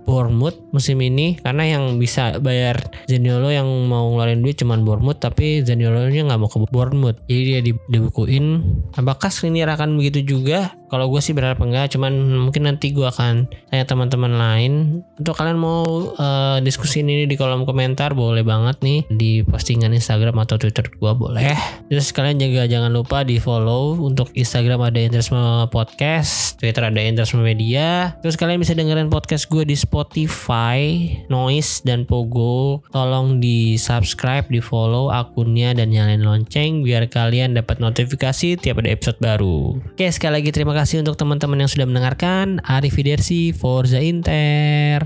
Bournemouth 0.09 0.57
musim 0.73 0.99
ini 1.03 1.37
karena 1.43 1.79
yang 1.79 1.99
bisa 2.01 2.39
bayar 2.41 2.81
Zaniolo 3.07 3.51
yang 3.53 3.67
mau 3.87 4.09
ngeluarin 4.15 4.43
duit 4.43 4.57
cuman 4.59 4.83
Bournemouth 4.83 5.21
tapi 5.21 5.63
Zaniolo 5.63 6.11
nya 6.11 6.27
nggak 6.27 6.41
mau 6.41 6.49
ke 6.51 6.59
Bournemouth 6.59 6.81
jadi 7.29 7.61
dia 7.61 7.61
dibukuin. 7.89 8.65
Apakah 8.97 9.31
Skriniar 9.31 9.71
akan 9.75 10.01
begitu 10.01 10.37
juga 10.37 10.75
kalau 10.91 11.07
gue 11.07 11.23
sih 11.23 11.33
berharap 11.33 11.63
enggak 11.63 11.95
cuman 11.95 12.13
mungkin 12.51 12.67
nanti 12.67 12.91
gue 12.91 13.07
akan 13.07 13.47
tanya 13.71 13.85
teman-teman 13.87 14.35
lain. 14.35 14.73
Untuk 15.17 15.39
kalian 15.39 15.57
mau 15.57 16.11
uh, 16.19 16.59
diskusi 16.61 17.07
ini 17.07 17.31
di 17.31 17.39
kolom 17.39 17.63
komentar 17.63 18.13
boleh 18.13 18.43
banget 18.43 18.83
nih 18.83 19.07
di 19.09 19.47
postingan 19.47 19.95
Instagram 19.95 20.43
atau 20.43 20.59
Twitter 20.59 20.91
gue 20.91 21.13
boleh. 21.15 21.55
Terus 21.87 22.11
kalian 22.11 22.43
juga 22.43 22.67
jangan 22.67 22.91
lupa 22.91 23.23
di 23.23 23.39
follow 23.39 23.95
untuk 24.03 24.35
Instagram 24.35 24.91
ada 24.91 24.99
Interisme 24.99 25.71
Podcast 25.71 26.59
Twitter 26.59 26.83
ada 26.85 27.01
Interisme 27.01 27.41
Media. 27.41 28.19
Terus 28.21 28.37
kalian 28.37 28.61
bisa 28.61 28.75
dengerin 28.75 29.09
podcast 29.09 29.49
gue 29.49 29.63
di 29.63 29.79
Spotify 29.79 31.09
Noise 31.31 31.87
dan 31.87 32.05
Pogo. 32.05 32.85
Tolong 32.91 33.39
di 33.39 33.79
subscribe 33.79 34.51
di 34.51 34.59
follow 34.59 35.09
akunnya 35.09 35.73
dan 35.73 35.95
nyalain 35.95 36.21
lonceng 36.21 36.83
biar 36.83 37.07
kalian 37.09 37.55
dapat 37.57 37.79
notifikasi 37.79 38.59
tiap 38.59 38.83
ada 38.83 38.91
episode 38.91 39.17
baru. 39.23 39.79
Oke 39.95 40.11
sekali 40.11 40.43
lagi 40.43 40.51
terima 40.51 40.75
kasih 40.75 40.80
kasih 40.81 41.05
untuk 41.05 41.21
teman-teman 41.21 41.61
yang 41.61 41.69
sudah 41.69 41.85
mendengarkan. 41.85 42.65
Arif 42.65 42.97
Forza 43.53 44.01
Inter. 44.01 45.05